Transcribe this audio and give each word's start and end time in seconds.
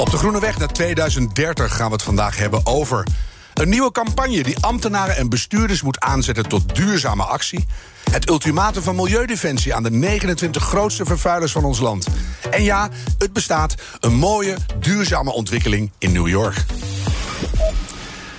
Op 0.00 0.10
de 0.10 0.16
Groene 0.16 0.40
Weg 0.40 0.58
naar 0.58 0.72
2030 0.72 1.76
gaan 1.76 1.86
we 1.86 1.92
het 1.92 2.02
vandaag 2.02 2.36
hebben 2.36 2.66
over 2.66 3.06
een 3.54 3.68
nieuwe 3.68 3.92
campagne 3.92 4.42
die 4.42 4.58
ambtenaren 4.60 5.16
en 5.16 5.28
bestuurders 5.28 5.82
moet 5.82 6.00
aanzetten 6.00 6.48
tot 6.48 6.74
duurzame 6.74 7.22
actie. 7.22 7.66
Het 8.10 8.28
ultimatum 8.28 8.82
van 8.82 8.96
Milieudefensie 8.96 9.74
aan 9.74 9.82
de 9.82 9.90
29 9.90 10.62
grootste 10.62 11.04
vervuilers 11.04 11.52
van 11.52 11.64
ons 11.64 11.80
land. 11.80 12.06
En 12.50 12.62
ja, 12.62 12.88
het 13.18 13.32
bestaat 13.32 13.74
een 14.00 14.14
mooie, 14.14 14.56
duurzame 14.78 15.32
ontwikkeling 15.32 15.90
in 15.98 16.12
New 16.12 16.28
York. 16.28 16.64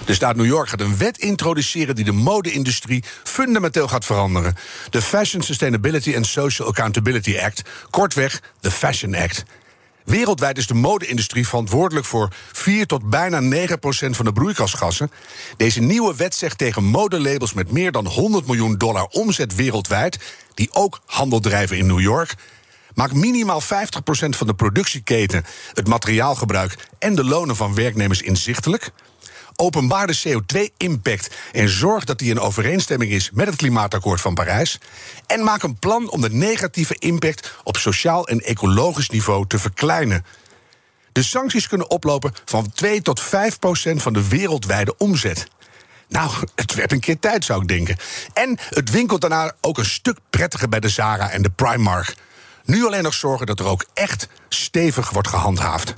De 0.05 0.13
staat 0.13 0.35
New 0.35 0.45
York 0.45 0.69
gaat 0.69 0.81
een 0.81 0.97
wet 0.97 1.17
introduceren 1.17 1.95
die 1.95 2.05
de 2.05 2.11
mode-industrie 2.11 3.03
fundamenteel 3.23 3.87
gaat 3.87 4.05
veranderen. 4.05 4.55
De 4.89 5.01
Fashion 5.01 5.41
Sustainability 5.41 6.15
and 6.15 6.25
Social 6.25 6.67
Accountability 6.67 7.39
Act, 7.39 7.61
kortweg 7.89 8.41
de 8.59 8.71
Fashion 8.71 9.15
Act. 9.15 9.43
Wereldwijd 10.11 10.57
is 10.57 10.67
de 10.67 10.73
mode-industrie 10.73 11.47
verantwoordelijk 11.47 12.05
voor 12.05 12.33
4 12.51 12.87
tot 12.87 13.09
bijna 13.09 13.39
9 13.39 13.79
procent 13.79 14.15
van 14.15 14.25
de 14.25 14.33
broeikasgassen. 14.33 15.11
Deze 15.57 15.81
nieuwe 15.81 16.15
wet 16.15 16.35
zegt 16.35 16.57
tegen 16.57 16.83
modelabels 16.83 17.53
met 17.53 17.71
meer 17.71 17.91
dan 17.91 18.05
100 18.05 18.45
miljoen 18.45 18.77
dollar 18.77 19.05
omzet 19.05 19.55
wereldwijd, 19.55 20.19
die 20.53 20.73
ook 20.73 21.01
handel 21.05 21.39
drijven 21.39 21.77
in 21.77 21.85
New 21.85 21.99
York. 21.99 22.35
Maak 22.93 23.13
minimaal 23.13 23.61
50% 23.61 23.65
van 24.29 24.47
de 24.47 24.53
productieketen, 24.53 25.45
het 25.73 25.87
materiaalgebruik 25.87 26.77
en 26.99 27.15
de 27.15 27.23
lonen 27.23 27.55
van 27.55 27.75
werknemers 27.75 28.21
inzichtelijk. 28.21 28.91
Openbaar 29.61 30.07
de 30.07 30.19
CO2-impact 30.27 31.35
en 31.51 31.69
zorg 31.69 32.03
dat 32.03 32.19
die 32.19 32.29
in 32.29 32.39
overeenstemming 32.39 33.11
is 33.11 33.31
met 33.31 33.47
het 33.47 33.55
klimaatakkoord 33.55 34.21
van 34.21 34.33
Parijs. 34.33 34.79
En 35.27 35.43
maak 35.43 35.63
een 35.63 35.79
plan 35.79 36.09
om 36.09 36.21
de 36.21 36.29
negatieve 36.29 36.95
impact 36.99 37.53
op 37.63 37.77
sociaal 37.77 38.27
en 38.27 38.39
ecologisch 38.39 39.09
niveau 39.09 39.47
te 39.47 39.59
verkleinen. 39.59 40.25
De 41.11 41.23
sancties 41.23 41.67
kunnen 41.67 41.89
oplopen 41.89 42.33
van 42.45 42.71
2 42.71 43.01
tot 43.01 43.19
5 43.19 43.59
procent 43.59 44.01
van 44.01 44.13
de 44.13 44.27
wereldwijde 44.27 44.97
omzet. 44.97 45.47
Nou, 46.07 46.31
het 46.55 46.73
werd 46.73 46.91
een 46.91 46.99
keer 46.99 47.19
tijd, 47.19 47.45
zou 47.45 47.61
ik 47.61 47.67
denken. 47.67 47.97
En 48.33 48.57
het 48.69 48.89
winkelt 48.89 49.21
daarna 49.21 49.53
ook 49.61 49.77
een 49.77 49.85
stuk 49.85 50.17
prettiger 50.29 50.69
bij 50.69 50.79
de 50.79 50.89
Zara 50.89 51.29
en 51.29 51.41
de 51.41 51.49
Primark. 51.49 52.15
Nu 52.63 52.85
alleen 52.85 53.03
nog 53.03 53.13
zorgen 53.13 53.45
dat 53.45 53.59
er 53.59 53.65
ook 53.65 53.85
echt 53.93 54.27
stevig 54.49 55.09
wordt 55.09 55.27
gehandhaafd. 55.27 55.93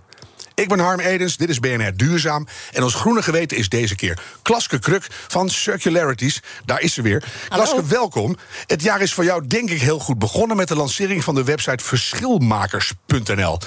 Ik 0.55 0.67
ben 0.67 0.79
Harm 0.79 0.99
Edens, 0.99 1.37
dit 1.37 1.49
is 1.49 1.59
BNR 1.59 1.95
Duurzaam. 1.95 2.47
En 2.71 2.83
ons 2.83 2.93
groene 2.93 3.21
geweten 3.21 3.57
is 3.57 3.69
deze 3.69 3.95
keer 3.95 4.19
Klaske 4.41 4.79
Kruk 4.79 5.07
van 5.27 5.49
Circularities. 5.49 6.41
Daar 6.65 6.81
is 6.81 6.93
ze 6.93 7.01
weer. 7.01 7.23
Klaske, 7.49 7.85
welkom. 7.85 8.37
Het 8.67 8.81
jaar 8.81 9.01
is 9.01 9.13
voor 9.13 9.23
jou 9.23 9.47
denk 9.47 9.69
ik 9.69 9.81
heel 9.81 9.99
goed 9.99 10.19
begonnen... 10.19 10.57
met 10.57 10.67
de 10.67 10.75
lancering 10.75 11.23
van 11.23 11.35
de 11.35 11.43
website 11.43 11.83
verschilmakers.nl. 11.83 13.59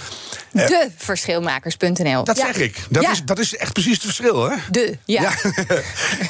De 0.53 0.91
verschilmakers.nl. 0.97 2.25
Dat 2.25 2.37
zeg 2.37 2.56
ik. 2.56 2.78
Dat, 2.91 3.03
Ja. 3.03 3.11
is, 3.11 3.23
dat 3.25 3.39
is 3.39 3.56
echt 3.56 3.73
precies 3.73 3.93
het 3.93 4.03
verschil, 4.03 4.50
hè? 4.50 4.56
De, 4.71 4.98
ja. 5.05 5.33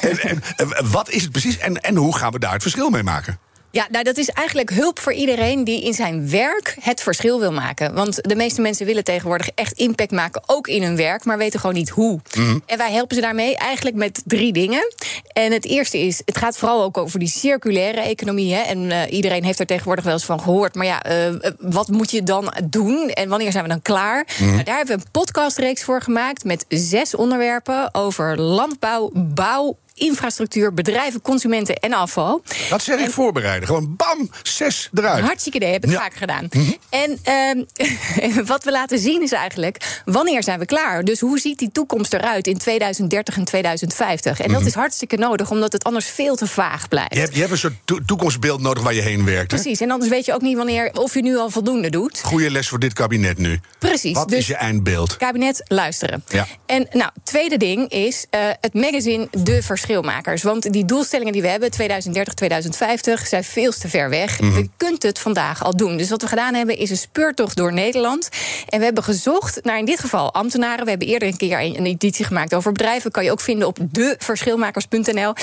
en, 0.01 0.19
en, 0.19 0.43
en 0.55 0.89
wat 0.91 1.09
is 1.09 1.21
het 1.21 1.31
precies 1.31 1.57
en, 1.57 1.81
en 1.81 1.95
hoe 1.95 2.17
gaan 2.17 2.31
we 2.31 2.39
daar 2.39 2.53
het 2.53 2.61
verschil 2.61 2.89
mee 2.89 3.03
maken? 3.03 3.39
Ja, 3.77 3.87
nou 3.91 4.03
dat 4.03 4.17
is 4.17 4.29
eigenlijk 4.29 4.69
hulp 4.69 4.99
voor 4.99 5.13
iedereen 5.13 5.63
die 5.63 5.83
in 5.83 5.93
zijn 5.93 6.29
werk 6.29 6.77
het 6.79 7.01
verschil 7.01 7.39
wil 7.39 7.51
maken. 7.51 7.93
Want 7.93 8.29
de 8.29 8.35
meeste 8.35 8.61
mensen 8.61 8.85
willen 8.85 9.03
tegenwoordig 9.03 9.49
echt 9.55 9.71
impact 9.71 10.11
maken, 10.11 10.41
ook 10.45 10.67
in 10.67 10.83
hun 10.83 10.95
werk, 10.95 11.25
maar 11.25 11.37
weten 11.37 11.59
gewoon 11.59 11.75
niet 11.75 11.89
hoe. 11.89 12.19
En 12.65 12.77
wij 12.77 12.91
helpen 12.91 13.15
ze 13.15 13.21
daarmee 13.21 13.57
eigenlijk 13.57 13.95
met 13.95 14.21
drie 14.25 14.53
dingen. 14.53 14.93
En 15.33 15.51
het 15.51 15.65
eerste 15.65 15.97
is, 15.97 16.21
het 16.25 16.37
gaat 16.37 16.57
vooral 16.57 16.83
ook 16.83 16.97
over 16.97 17.19
die 17.19 17.27
circulaire 17.27 18.01
economie. 18.01 18.53
Hè? 18.53 18.61
En 18.61 18.91
eh, 18.91 19.11
iedereen 19.13 19.43
heeft 19.43 19.59
er 19.59 19.65
tegenwoordig 19.65 20.03
wel 20.03 20.13
eens 20.13 20.25
van 20.25 20.41
gehoord. 20.41 20.75
Maar 20.75 20.85
ja, 20.85 21.03
eh, 21.03 21.27
eh, 21.27 21.53
wat 21.59 21.87
moet 21.87 22.11
je 22.11 22.23
dan 22.23 22.53
doen 22.63 23.09
en 23.09 23.29
wanneer 23.29 23.51
zijn 23.51 23.63
we 23.63 23.69
dan 23.69 23.81
klaar? 23.81 24.27
Nou, 24.39 24.63
daar 24.63 24.77
hebben 24.77 24.97
we 24.97 25.03
een 25.03 25.11
podcastreeks 25.11 25.83
voor 25.83 26.01
gemaakt 26.01 26.43
met 26.43 26.65
zes 26.67 27.15
onderwerpen 27.15 27.93
over 27.93 28.39
landbouw, 28.41 29.11
bouw. 29.13 29.77
Infrastructuur, 29.97 30.73
bedrijven, 30.73 31.21
consumenten 31.21 31.75
en 31.75 31.93
afval. 31.93 32.41
Dat 32.69 32.81
zeg 32.83 32.99
ik 32.99 33.09
voorbereiden. 33.09 33.67
Gewoon 33.67 33.93
bam, 33.95 34.29
zes 34.43 34.89
eruit. 34.93 35.23
Hartstikke 35.23 35.57
idee, 35.57 35.71
heb 35.71 35.83
ik 35.85 35.91
Ja. 35.91 35.97
vaak 35.97 36.13
gedaan. 36.15 36.49
En 36.89 37.19
ehm, 37.23 37.63
wat 38.45 38.63
we 38.63 38.71
laten 38.71 38.99
zien 38.99 39.21
is 39.21 39.31
eigenlijk, 39.31 40.01
wanneer 40.05 40.43
zijn 40.43 40.59
we 40.59 40.65
klaar? 40.65 41.03
Dus 41.03 41.19
hoe 41.19 41.39
ziet 41.39 41.59
die 41.59 41.71
toekomst 41.71 42.13
eruit 42.13 42.47
in 42.47 42.57
2030 42.57 43.37
en 43.37 43.43
2050? 43.45 44.39
En 44.39 44.51
dat 44.51 44.65
is 44.65 44.73
hartstikke 44.73 45.17
nodig, 45.17 45.51
omdat 45.51 45.71
het 45.71 45.83
anders 45.83 46.05
veel 46.05 46.35
te 46.35 46.47
vaag 46.47 46.87
blijft. 46.87 47.13
Je 47.13 47.19
hebt, 47.19 47.33
je 47.33 47.39
hebt 47.39 47.51
een 47.51 47.57
soort 47.57 47.73
to- 47.85 47.99
toekomstbeeld 48.05 48.61
nodig 48.61 48.83
waar 48.83 48.93
je 48.93 49.01
heen 49.01 49.25
werkt. 49.25 49.51
Hè? 49.51 49.57
Precies, 49.57 49.79
en 49.81 49.91
anders 49.91 50.11
weet 50.11 50.25
je 50.25 50.33
ook 50.33 50.41
niet 50.41 50.57
wanneer, 50.57 50.91
of 50.93 51.13
je 51.13 51.21
nu 51.21 51.37
al 51.37 51.49
voldoende 51.49 51.89
doet. 51.89 52.21
Goeie 52.23 52.51
les 52.51 52.67
voor 52.67 52.79
dit 52.79 52.93
kabinet 52.93 53.37
nu. 53.37 53.59
Precies, 53.79 54.13
Wat 54.13 54.29
dus- 54.29 54.39
is 54.39 54.47
je 54.47 54.55
eindbeeld? 54.55 55.17
Kabinet, 55.17 55.61
luisteren. 55.67 56.23
Ja. 56.27 56.47
En 56.65 56.87
nou, 56.91 57.09
tweede 57.23 57.57
ding 57.57 57.89
is 57.91 58.25
eh, 58.29 58.39
het 58.61 58.73
magazine 58.73 59.27
De 59.31 59.63
Verschilmakers. 59.87 60.43
Want 60.43 60.73
die 60.73 60.85
doelstellingen 60.85 61.33
die 61.33 61.41
we 61.41 61.47
hebben, 61.47 61.71
2030, 61.71 62.33
2050, 62.33 63.27
zijn 63.27 63.43
veel 63.43 63.71
te 63.71 63.89
ver 63.89 64.09
weg. 64.09 64.39
Mhm. 64.39 64.57
Je 64.57 64.69
kunt 64.77 65.03
het 65.03 65.19
vandaag 65.19 65.63
al 65.63 65.75
doen. 65.77 65.97
Dus 65.97 66.09
wat 66.09 66.21
we 66.21 66.27
gedaan 66.27 66.53
hebben, 66.53 66.77
is 66.77 66.89
een 66.89 66.97
speurtocht 66.97 67.55
door 67.55 67.73
Nederland. 67.73 68.29
En 68.69 68.79
we 68.79 68.85
hebben 68.85 69.03
gezocht 69.03 69.59
naar 69.63 69.77
in 69.77 69.85
dit 69.85 69.99
geval 69.99 70.33
ambtenaren. 70.33 70.83
We 70.83 70.89
hebben 70.89 71.07
eerder 71.07 71.27
een 71.27 71.37
keer 71.37 71.59
een 71.59 71.85
editie 71.85 72.25
gemaakt 72.25 72.53
over 72.53 72.71
bedrijven. 72.71 73.11
Kan 73.11 73.23
je 73.23 73.31
ook 73.31 73.41
vinden 73.41 73.67
op 73.67 73.77
deverschilmakers.nl. 73.81 75.33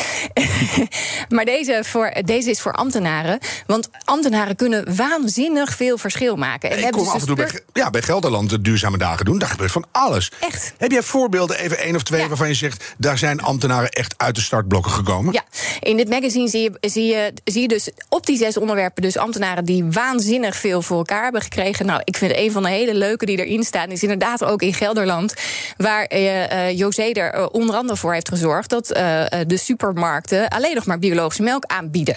maar 1.35 1.45
deze, 1.45 1.81
voor, 1.85 2.13
deze 2.25 2.51
is 2.51 2.61
voor 2.61 2.73
ambtenaren. 2.73 3.39
Want 3.67 3.89
ambtenaren 4.05 4.57
kunnen 4.57 4.97
waanzinnig 4.97 5.75
veel 5.75 5.99
verschil 5.99 6.37
maken. 6.37 6.71
En 6.71 6.77
we 6.77 6.83
Ik 6.83 6.85
hebben 6.85 7.03
kom 7.03 7.13
dus 7.13 7.23
af 7.23 7.29
en 7.29 7.37
toe 7.37 7.47
bij, 7.47 7.83
ja, 7.83 7.91
bij 7.91 8.03
Gelderland 8.03 8.51
de 8.51 8.61
duurzame 8.61 8.99
dagen 8.99 9.25
doen. 9.25 9.39
Daar 9.39 9.49
gebeurt 9.49 9.73
van 9.73 9.85
alles. 9.93 10.31
Echt? 10.41 10.73
Heb 10.79 10.91
jij 10.91 11.03
voorbeelden, 11.03 11.59
even 11.59 11.79
één 11.79 11.95
of 11.95 12.03
twee, 12.03 12.21
Ja. 12.21 12.29
waarvan 12.29 12.49
je 12.49 12.55
zegt... 12.55 12.95
daar 12.99 13.19
zijn 13.19 13.41
ambtenaren 13.41 13.91
echt 13.91 14.15
uit 14.17 14.34
de 14.35 14.41
startblokken 14.41 14.93
gekomen? 14.93 15.33
Ja, 15.33 15.43
in 15.81 15.97
dit 15.97 16.09
magazine 16.09 16.49
zie 16.49 16.63
je, 16.63 16.89
zie, 16.89 17.07
je, 17.07 17.33
zie 17.45 17.61
je 17.61 17.69
dus 17.69 17.91
op 18.09 18.27
die 18.27 18.37
zes 18.37 18.57
onderwerpen... 18.57 19.03
dus 19.03 19.17
ambtenaren 19.17 19.65
die 19.65 19.85
waanzinnig 19.85 20.57
veel 20.57 20.83
voor 20.83 20.97
elkaar 20.97 21.23
hebben 21.23 21.43
gekregen. 21.43 21.87
Nou, 21.87 22.01
ik 22.05 22.17
vind 22.17 22.33
een 22.37 22.53
van 22.53 22.63
de 22.63 22.69
hele 22.69 22.95
leuke 22.95 23.27
die 23.27 23.45
erin 23.45 23.65
staan... 23.65 23.91
is 23.91 24.03
inderdaad 24.03 24.45
ook 24.45 24.63
in 24.63 24.75
Gelderland... 24.75 25.35
waar 25.77 26.05
eh, 26.05 26.79
José 26.79 27.03
er 27.03 27.33
eh, 27.33 27.47
onder 27.53 27.77
andere 27.77 27.99
voor 27.99 28.13
heeft 28.13 28.29
gezorgd... 28.29 28.71
dat 28.71 28.87
de 29.47 29.57
supermarkten 29.57 30.49
alleen 30.49 30.75
nog 30.75 30.87
maar 30.87 30.99
biologische 30.99 31.43
melk 31.43 31.65
aanbieden. 31.65 32.17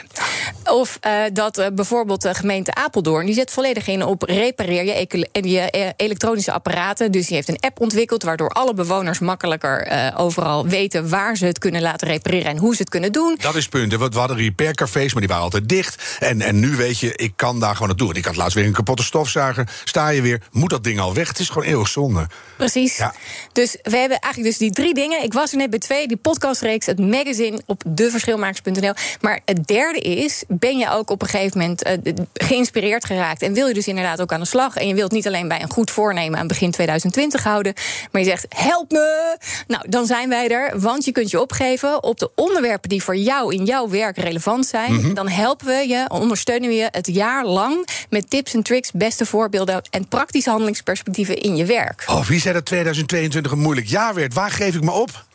Of 0.63 0.99
dat 1.33 1.69
bijvoorbeeld 1.73 2.21
de 2.21 2.33
gemeente 2.33 2.73
Apeldoorn... 2.73 3.25
die 3.25 3.35
zet 3.35 3.51
volledig 3.51 3.87
in 3.87 4.03
op 4.03 4.21
repareer 4.23 4.85
je, 4.85 5.07
je 5.31 5.93
elektronische 5.95 6.51
apparaten. 6.51 7.11
Dus 7.11 7.27
die 7.27 7.35
heeft 7.35 7.49
een 7.49 7.59
app 7.59 7.79
ontwikkeld... 7.79 8.23
waardoor 8.23 8.49
alle 8.49 8.73
bewoners 8.73 9.19
makkelijker 9.19 9.91
overal 10.15 10.67
weten... 10.67 11.09
waar 11.09 11.35
ze 11.35 11.45
het 11.45 11.59
kunnen 11.59 11.81
laten 11.81 12.06
repareren 12.07 12.51
en 12.51 12.57
hoe 12.57 12.75
ze 12.75 12.81
het 12.81 12.89
kunnen 12.89 13.11
doen. 13.11 13.37
Dat 13.41 13.55
is 13.55 13.61
het 13.61 13.69
punt. 13.69 13.95
We 13.95 14.19
hadden 14.19 14.37
repaircafés, 14.37 15.11
maar 15.11 15.21
die 15.21 15.29
waren 15.29 15.43
altijd 15.43 15.69
dicht. 15.69 16.17
En, 16.19 16.41
en 16.41 16.59
nu 16.59 16.75
weet 16.75 16.99
je, 16.99 17.15
ik 17.15 17.33
kan 17.35 17.59
daar 17.59 17.73
gewoon 17.73 17.87
naartoe. 17.87 18.09
En 18.09 18.15
ik 18.15 18.25
had 18.25 18.35
laatst 18.35 18.55
weer 18.55 18.65
een 18.65 18.71
kapotte 18.71 19.03
stofzuiger. 19.03 19.69
Sta 19.83 20.09
je 20.09 20.21
weer, 20.21 20.41
moet 20.51 20.69
dat 20.69 20.83
ding 20.83 20.99
al 20.99 21.13
weg? 21.13 21.27
Het 21.27 21.39
is 21.39 21.49
gewoon 21.49 21.67
eeuwig 21.67 21.87
zonde. 21.87 22.27
Precies. 22.57 22.97
Ja. 22.97 23.13
Dus 23.51 23.77
we 23.83 23.97
hebben 23.97 24.19
eigenlijk 24.19 24.43
dus 24.43 24.57
die 24.57 24.71
drie 24.71 24.93
dingen. 24.93 25.23
Ik 25.23 25.33
was 25.33 25.51
er 25.51 25.57
net 25.57 25.69
bij 25.69 25.79
twee, 25.79 26.07
die 26.07 26.17
podcastreeks, 26.17 26.85
het 26.85 26.99
magazine 26.99 27.61
op 27.65 27.83
deverschilmakers.nl. 27.87 28.93
Maar 29.21 29.39
het 29.45 29.67
derde 29.67 29.99
is, 29.99 30.43
ben 30.47 30.77
je 30.77 30.89
ook 30.89 31.09
op 31.09 31.21
een 31.21 31.27
gegeven 31.27 31.59
moment 31.59 31.83
eh, 31.83 31.97
geïnspireerd 32.33 33.05
geraakt... 33.05 33.41
en 33.41 33.53
wil 33.53 33.67
je 33.67 33.73
dus 33.73 33.87
inderdaad 33.87 34.21
ook 34.21 34.31
aan 34.31 34.39
de 34.39 34.45
slag... 34.45 34.75
en 34.75 34.87
je 34.87 34.93
wilt 34.93 35.11
niet 35.11 35.27
alleen 35.27 35.47
bij 35.47 35.61
een 35.61 35.71
goed 35.71 35.91
voornemen 35.91 36.39
aan 36.39 36.47
begin 36.47 36.71
2020 36.71 37.43
houden... 37.43 37.73
maar 38.11 38.21
je 38.21 38.27
zegt, 38.27 38.45
help 38.49 38.91
me! 38.91 39.37
Nou, 39.67 39.89
dan 39.89 40.05
zijn 40.05 40.29
wij 40.29 40.49
er, 40.49 40.79
want 40.79 41.05
je 41.05 41.11
kunt 41.11 41.31
je 41.31 41.41
opgeven... 41.41 41.96
op 42.01 42.19
de 42.19 42.31
onderwerpen 42.35 42.89
die 42.89 43.03
voor 43.03 43.15
jou 43.15 43.55
in 43.55 43.65
jouw 43.65 43.89
werk 43.89 44.17
relevant 44.17 44.65
zijn. 44.65 45.13
Dan 45.13 45.29
helpen 45.29 45.65
we 45.65 45.87
je, 45.87 46.05
ondersteunen 46.09 46.69
we 46.69 46.75
je 46.75 46.87
het 46.91 47.07
jaar 47.07 47.45
lang... 47.45 47.87
met 48.09 48.29
tips 48.29 48.53
en 48.53 48.63
tricks, 48.63 48.91
beste 48.91 49.25
voorbeelden 49.25 49.81
en 49.89 50.07
praktische 50.07 50.49
handelingsperspectieven 50.49 51.37
in 51.37 51.55
je 51.55 51.65
werk. 51.65 52.03
Oh, 52.07 52.25
wie 52.25 52.39
zei 52.39 52.53
dat 52.53 52.65
2022 52.65 53.51
een 53.51 53.59
moeilijk 53.59 53.87
jaar 53.87 54.13
werd? 54.13 54.33
Waar 54.33 54.51
geef 54.51 54.75
ik 54.75 54.83
me 54.83 54.91
op? 54.91 55.25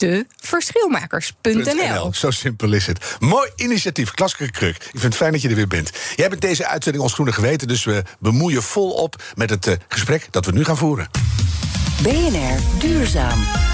deverschilmakers.nl. 0.00 2.14
Zo 2.14 2.30
simpel 2.30 2.72
is 2.72 2.86
het. 2.86 3.16
Mooi 3.18 3.50
initiatief, 3.56 4.10
Klaske 4.10 4.50
Kruk. 4.50 4.76
Ik 4.76 4.88
vind 4.90 5.02
het 5.02 5.16
fijn 5.16 5.32
dat 5.32 5.42
je 5.42 5.48
er 5.48 5.54
weer 5.54 5.66
bent. 5.66 5.90
Jij 6.16 6.28
bent 6.28 6.40
deze 6.40 6.66
uitzending 6.66 7.04
ons 7.04 7.12
groene 7.12 7.32
geweten, 7.32 7.68
dus 7.68 7.84
we 7.84 8.02
bemoeien 8.18 8.62
volop 8.62 9.22
met 9.34 9.50
het 9.50 9.66
eh, 9.66 9.74
gesprek 9.88 10.28
dat 10.30 10.46
we 10.46 10.52
nu 10.52 10.64
gaan 10.64 10.76
voeren. 10.76 11.08
BNR 12.02 12.78
Duurzaam. 12.78 13.69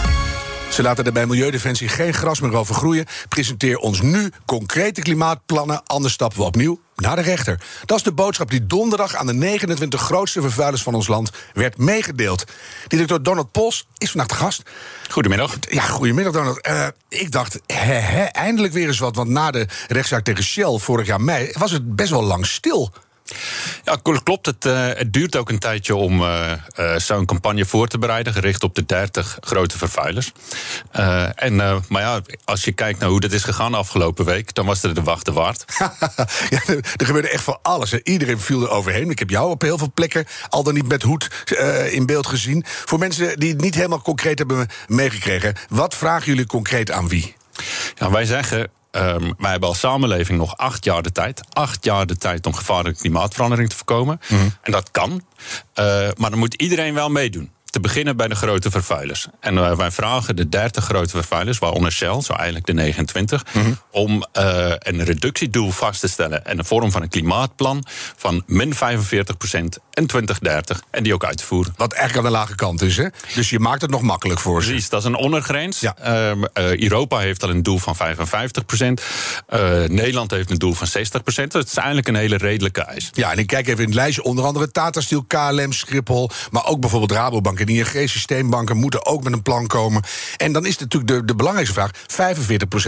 Ze 0.77 0.83
laten 0.83 1.05
er 1.05 1.13
bij 1.13 1.27
Milieudefensie 1.27 1.89
geen 1.89 2.15
gras 2.15 2.41
meer 2.41 2.57
over 2.57 2.75
groeien. 2.75 3.07
Presenteer 3.29 3.79
ons 3.79 4.01
nu 4.01 4.31
concrete 4.47 5.01
klimaatplannen, 5.01 5.83
anders 5.87 6.15
stappen 6.15 6.39
we 6.39 6.45
opnieuw 6.45 6.81
naar 6.97 7.17
de 7.17 7.23
rechter. 7.23 7.61
Dat 7.85 7.97
is 7.97 8.03
de 8.03 8.13
boodschap 8.13 8.51
die 8.51 8.67
donderdag 8.67 9.15
aan 9.15 9.27
de 9.27 9.33
29 9.33 10.01
grootste 10.01 10.41
vervuilers 10.41 10.83
van 10.83 10.95
ons 10.95 11.07
land 11.07 11.31
werd 11.53 11.79
meegedeeld. 11.79 12.45
Directeur 12.89 13.23
Donald 13.23 13.53
Pols 13.53 13.87
is 13.99 14.11
vandaag 14.11 14.29
de 14.29 14.35
gast. 14.35 14.63
Goedemiddag. 15.11 15.57
Ja, 15.69 15.83
goedemiddag 15.83 16.33
Donald. 16.33 16.69
Uh, 16.69 16.87
ik 17.09 17.33
dacht, 17.33 17.61
hè, 17.67 18.25
eindelijk 18.25 18.73
weer 18.73 18.87
eens 18.87 18.99
wat. 18.99 19.17
Want 19.17 19.29
na 19.29 19.51
de 19.51 19.67
rechtszaak 19.89 20.25
tegen 20.25 20.45
Shell 20.45 20.79
vorig 20.79 21.07
jaar 21.07 21.21
mei 21.21 21.51
was 21.59 21.71
het 21.71 21.97
best 21.97 22.11
wel 22.11 22.25
lang 22.25 22.47
stil. 22.47 22.93
Ja, 23.85 23.99
klopt. 24.03 24.47
Het, 24.47 24.65
uh, 24.65 24.87
het, 24.87 25.13
duurt 25.13 25.37
ook 25.37 25.49
een 25.49 25.59
tijdje 25.59 25.95
om 25.95 26.21
uh, 26.23 26.53
uh, 26.79 26.97
zo'n 26.97 27.25
campagne 27.25 27.65
voor 27.65 27.89
te 27.89 27.99
bereiden, 27.99 28.33
gericht 28.33 28.63
op 28.63 28.75
de 28.75 28.87
30 28.87 29.39
grote 29.41 29.79
vervuilers. 29.79 30.33
en, 31.35 31.57
maar 31.89 32.03
ja, 32.03 32.21
als 32.45 32.65
je 32.65 32.73
kijkt 32.73 32.99
naar 32.99 33.09
hoe 33.09 33.21
dat 33.21 33.33
is 33.33 33.43
gegaan 33.43 33.75
afgelopen 33.75 34.25
week, 34.25 34.55
dan 34.55 34.67
was 34.67 34.83
het 34.83 34.95
de 34.95 35.03
wachten 35.03 35.33
waard. 35.35 35.65
ja, 36.55 36.63
er, 36.97 37.07
gebeurde 37.07 37.29
echt 37.29 37.45
van 37.45 37.59
alles. 37.63 37.93
Iedereen 37.93 38.41
viel 38.41 38.63
er 38.63 38.71
overheen. 38.71 39.11
Ik 39.11 39.19
heb 39.19 39.31
jou 39.31 39.51
op 39.51 39.63
heel 39.63 39.79
veel 39.79 39.91
plekken 39.95 40.27
al 40.49 40.63
dan 40.63 40.75
niet 40.75 40.89
met 40.89 41.03
hoed 41.03 41.29
in 41.91 42.07
beeld 42.07 42.27
gezien. 42.27 42.65
Voor 42.67 42.99
mensen 42.99 43.39
die 43.39 43.51
het 43.51 43.61
niet 43.61 43.75
helemaal 43.75 44.03
concreet 44.03 44.39
hebben 44.39 44.69
meegekregen, 44.87 45.55
wat 45.69 45.95
vragen 45.95 46.27
jullie 46.27 46.47
concreet 46.47 46.91
aan 46.91 47.09
wie? 47.09 47.35
Ja, 47.95 48.11
wij 48.11 48.25
zeggen 48.25 48.71
Um, 48.97 49.35
wij 49.39 49.51
hebben 49.51 49.69
als 49.69 49.79
samenleving 49.79 50.39
nog 50.39 50.57
acht 50.57 50.85
jaar 50.85 51.03
de 51.03 51.13
tijd. 51.13 51.41
Acht 51.53 51.85
jaar 51.85 52.07
de 52.07 52.17
tijd 52.17 52.47
om 52.47 52.55
gevaarlijke 52.55 53.01
klimaatverandering 53.01 53.69
te 53.69 53.77
voorkomen. 53.77 54.21
Mm. 54.29 54.53
En 54.63 54.73
dat 54.73 54.91
kan. 54.91 55.11
Uh, 55.11 56.09
maar 56.17 56.31
dan 56.31 56.39
moet 56.39 56.55
iedereen 56.55 56.95
wel 56.95 57.11
meedoen 57.11 57.51
te 57.77 57.83
beginnen 57.83 58.17
bij 58.17 58.29
de 58.29 58.35
grote 58.35 58.71
vervuilers. 58.71 59.27
En 59.41 59.55
uh, 59.55 59.77
wij 59.77 59.91
vragen 59.91 60.37
de 60.37 60.49
30 60.49 60.85
grote 60.85 61.11
vervuilers, 61.11 61.59
waaronder 61.59 61.93
Shell, 61.93 62.21
zo 62.21 62.33
eigenlijk 62.33 62.67
de 62.67 62.73
29, 62.73 63.45
mm-hmm. 63.53 63.79
om 63.91 64.11
uh, 64.39 64.73
een 64.79 65.05
reductiedoel 65.05 65.71
vast 65.71 66.01
te 66.01 66.09
stellen 66.09 66.45
en 66.45 66.57
de 66.57 66.65
vorm 66.65 66.91
van 66.91 67.03
een 67.03 67.09
klimaatplan 67.09 67.85
van 68.17 68.43
min 68.47 68.75
45% 68.75 68.79
en 68.81 70.07
2030 70.07 70.83
en 70.91 71.03
die 71.03 71.15
ook 71.15 71.25
uit 71.25 71.39
te 71.39 71.45
voeren. 71.45 71.75
Wat 71.77 71.93
eigenlijk 71.93 72.27
aan 72.27 72.33
de 72.33 72.39
lage 72.39 72.55
kant 72.55 72.83
is, 72.83 72.97
hè? 72.97 73.07
Dus 73.35 73.51
je 73.51 73.59
maakt 73.59 73.83
het 73.83 73.91
nog 73.91 74.03
makkelijk 74.03 74.41
voor 74.41 74.63
ze. 74.63 74.69
Precies, 74.69 74.89
dat 74.89 75.01
is 75.01 75.07
een 75.07 75.17
ondergrens. 75.17 75.81
Ja. 75.81 75.97
Uh, 76.07 76.81
Europa 76.81 77.19
heeft 77.19 77.43
al 77.43 77.51
een 77.51 77.63
doel 77.63 77.79
van 77.79 77.97
55% 77.97 78.01
Nederland 79.87 80.31
heeft 80.31 80.51
een 80.51 80.59
doel 80.59 80.73
van 80.73 80.87
60% 80.89 80.91
Dus 80.93 81.35
het 81.35 81.69
is 81.69 81.77
eigenlijk 81.77 82.09
een 82.09 82.15
hele 82.15 82.37
redelijke 82.37 82.83
eis. 82.83 83.11
Ja, 83.13 83.33
en 83.33 83.39
ik 83.39 83.47
kijk 83.47 83.67
even 83.67 83.81
in 83.81 83.87
het 83.87 83.95
lijstje, 83.95 84.23
onder 84.23 84.45
andere 84.45 84.71
Tata 84.71 85.01
Steel, 85.01 85.23
KLM, 85.23 85.73
Schiphol, 85.73 86.31
maar 86.51 86.67
ook 86.67 86.81
bijvoorbeeld 86.81 87.13
Rabobank 87.13 87.61
en 87.69 87.75
ING-systeembanken 87.75 88.77
moeten 88.77 89.07
ook 89.07 89.23
met 89.23 89.33
een 89.33 89.43
plan 89.43 89.67
komen. 89.67 90.03
En 90.37 90.53
dan 90.53 90.67
is 90.67 90.79
natuurlijk 90.79 91.13
de, 91.13 91.25
de 91.25 91.35
belangrijkste 91.35 91.75
vraag: 91.75 91.91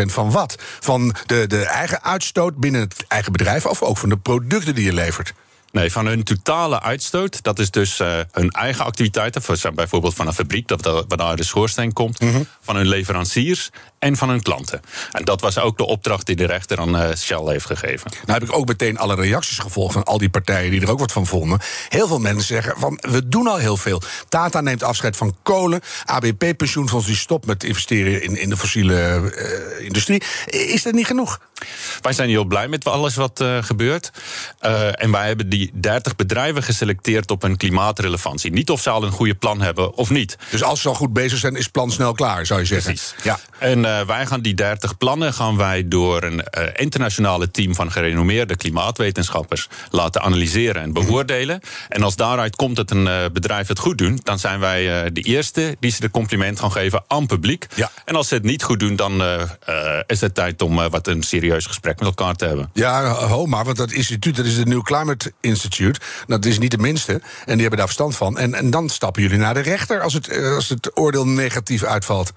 45% 0.03 0.13
van 0.13 0.31
wat? 0.31 0.57
Van 0.81 1.15
de, 1.27 1.47
de 1.47 1.65
eigen 1.65 2.03
uitstoot 2.03 2.57
binnen 2.57 2.81
het 2.81 3.05
eigen 3.09 3.33
bedrijf 3.33 3.67
of 3.67 3.83
ook 3.83 3.99
van 3.99 4.09
de 4.09 4.17
producten 4.17 4.75
die 4.75 4.85
je 4.85 4.93
levert? 4.93 5.33
Nee, 5.73 5.93
van 5.93 6.07
hun 6.07 6.23
totale 6.23 6.81
uitstoot. 6.83 7.43
Dat 7.43 7.59
is 7.59 7.71
dus 7.71 8.01
uh, 8.01 8.19
hun 8.33 8.51
eigen 8.51 8.85
activiteiten. 8.85 9.43
Bijvoorbeeld 9.75 10.15
van 10.15 10.27
een 10.27 10.35
fabriek, 10.35 10.69
dat, 10.69 11.05
waar 11.09 11.37
de 11.37 11.45
schoorsteen 11.45 11.93
komt. 11.93 12.21
Mm 12.21 12.33
-hmm. 12.33 12.47
Van 12.61 12.77
hun 12.77 12.87
leveranciers 12.87 13.71
en 13.99 14.17
van 14.17 14.29
hun 14.29 14.43
klanten. 14.43 14.81
En 15.13 15.25
dat 15.25 15.41
was 15.41 15.59
ook 15.59 15.77
de 15.77 15.87
opdracht 15.87 16.27
die 16.27 16.37
de 16.37 16.47
rechter 16.47 16.79
aan 16.79 16.97
uh, 16.97 17.15
Shell 17.15 17.45
heeft 17.45 17.67
gegeven. 17.67 18.11
Nou 18.27 18.39
heb 18.39 18.49
ik 18.49 18.57
ook 18.57 18.67
meteen 18.67 18.99
alle 18.99 19.15
reacties 19.15 19.59
gevolgd 19.59 19.93
van 19.93 20.05
al 20.05 20.19
die 20.19 20.31
partijen 20.31 20.71
die 20.71 20.81
er 20.81 20.91
ook 20.91 20.99
wat 20.99 21.13
van 21.13 21.27
vonden. 21.27 21.59
Heel 21.89 22.07
veel 22.07 22.19
mensen 22.19 22.47
zeggen 22.47 22.79
van 22.79 22.99
we 23.01 23.29
doen 23.29 23.47
al 23.47 23.57
heel 23.57 23.77
veel. 23.77 24.03
Tata 24.29 24.61
neemt 24.61 24.83
afscheid 24.83 25.17
van 25.17 25.37
kolen. 25.43 25.81
ABP 26.05 26.57
pensioenfonds 26.57 27.07
die 27.07 27.17
stopt 27.17 27.47
met 27.47 27.65
investeren 27.65 28.23
in, 28.23 28.37
in 28.37 28.49
de 28.49 28.57
fossiele 28.57 29.21
uh, 29.79 29.85
industrie. 29.87 30.23
Is 30.47 30.83
dat 30.83 30.93
niet 30.93 31.07
genoeg? 31.07 31.41
Wij 32.01 32.13
zijn 32.13 32.29
heel 32.29 32.45
blij 32.45 32.69
met 32.69 32.85
alles 32.85 33.15
wat 33.15 33.41
uh, 33.41 33.63
gebeurt. 33.63 34.11
en 34.93 35.11
wij 35.11 35.27
hebben 35.27 35.49
die 35.49 35.71
30 35.75 36.17
bedrijven 36.17 36.63
geselecteerd 36.63 37.31
op 37.31 37.43
hun 37.43 37.57
klimaatrelevantie. 37.57 38.53
Niet 38.53 38.71
of 38.71 38.81
ze 38.83 38.91
al 38.91 39.03
een 39.05 39.11
goede 39.11 39.35
plan 39.35 39.61
hebben 39.61 39.95
of 39.95 40.11
niet. 40.11 40.37
Dus 40.51 40.63
als 40.63 40.81
ze 40.81 40.89
al 40.89 40.95
goed 40.95 41.13
bezig 41.13 41.39
zijn, 41.39 41.57
is 41.57 41.63
het 41.63 41.73
plan 41.73 41.91
snel 41.91 42.13
klaar, 42.13 42.47
zou 42.47 42.61
je 42.61 42.67
zeggen. 42.67 42.93
Precies. 42.93 43.15
Ja. 43.23 43.39
En 43.59 43.79
uh, 43.79 44.01
wij 44.01 44.27
gaan 44.27 44.41
die 44.41 44.55
30 44.55 44.97
plannen 44.97 45.35
gaan 45.35 45.57
wij 45.57 45.89
door 45.89 46.23
een 46.23 46.43
internationale 46.77 47.51
team 47.51 47.75
van 47.75 47.93
gerenommeerde 47.93 48.57
klimaatwetenschappers 48.57 49.69
laten 49.91 50.23
analyseren 50.23 50.83
en 50.83 50.93
beoordelen. 50.93 51.61
En 51.89 52.03
als 52.03 52.17
daaruit 52.17 52.57
komt 52.57 52.77
dat 52.77 52.91
een 52.91 53.33
bedrijf 53.33 53.69
het 53.69 53.79
goed 53.79 53.99
doet, 53.99 54.25
dan 54.25 54.39
zijn 54.39 54.61
wij 54.61 55.13
de 55.13 55.21
eerste 55.21 55.77
die 55.81 55.91
ze 55.91 56.01
de 56.01 56.11
compliment 56.11 56.61
gaan 56.61 56.73
geven 56.73 57.05
aan 57.07 57.27
publiek. 57.27 57.67
Ja. 57.75 57.91
En 58.05 58.17
als 58.17 58.29
ze 58.29 58.35
het 58.35 58.43
niet 58.43 58.63
goed 58.63 58.81
doen, 58.81 58.97
dan 58.97 59.23
is 60.07 60.21
het 60.21 60.35
tijd 60.35 60.63
om 60.63 60.89
wat 60.89 61.07
een 61.07 61.23
serieus 61.23 61.48
gesprek 61.53 61.99
met 61.99 62.09
elkaar 62.09 62.35
te 62.35 62.45
hebben. 62.45 62.71
Ja, 62.73 63.11
ho 63.11 63.47
maar, 63.47 63.65
want 63.65 63.77
dat 63.77 63.93
instituut, 63.93 64.37
dat 64.37 64.45
is 64.45 64.57
het 64.57 64.69
New 64.69 64.83
Climate 64.83 65.33
Institute. 65.41 66.01
Dat 66.27 66.45
is 66.45 66.59
niet 66.59 66.71
de 66.71 66.79
minste. 66.79 67.13
En 67.13 67.53
die 67.53 67.61
hebben 67.61 67.79
daar 67.79 67.87
verstand 67.87 68.17
van. 68.17 68.39
En, 68.39 68.55
en 68.55 68.71
dan 68.71 68.89
stappen 68.89 69.23
jullie 69.23 69.39
naar 69.39 69.55
de 69.55 69.61
rechter 69.61 70.01
als 70.01 70.15
het, 70.15 70.39
als 70.55 70.69
het 70.69 70.97
oordeel 70.97 71.27
negatief 71.27 71.85
uitvalt. 71.85 72.33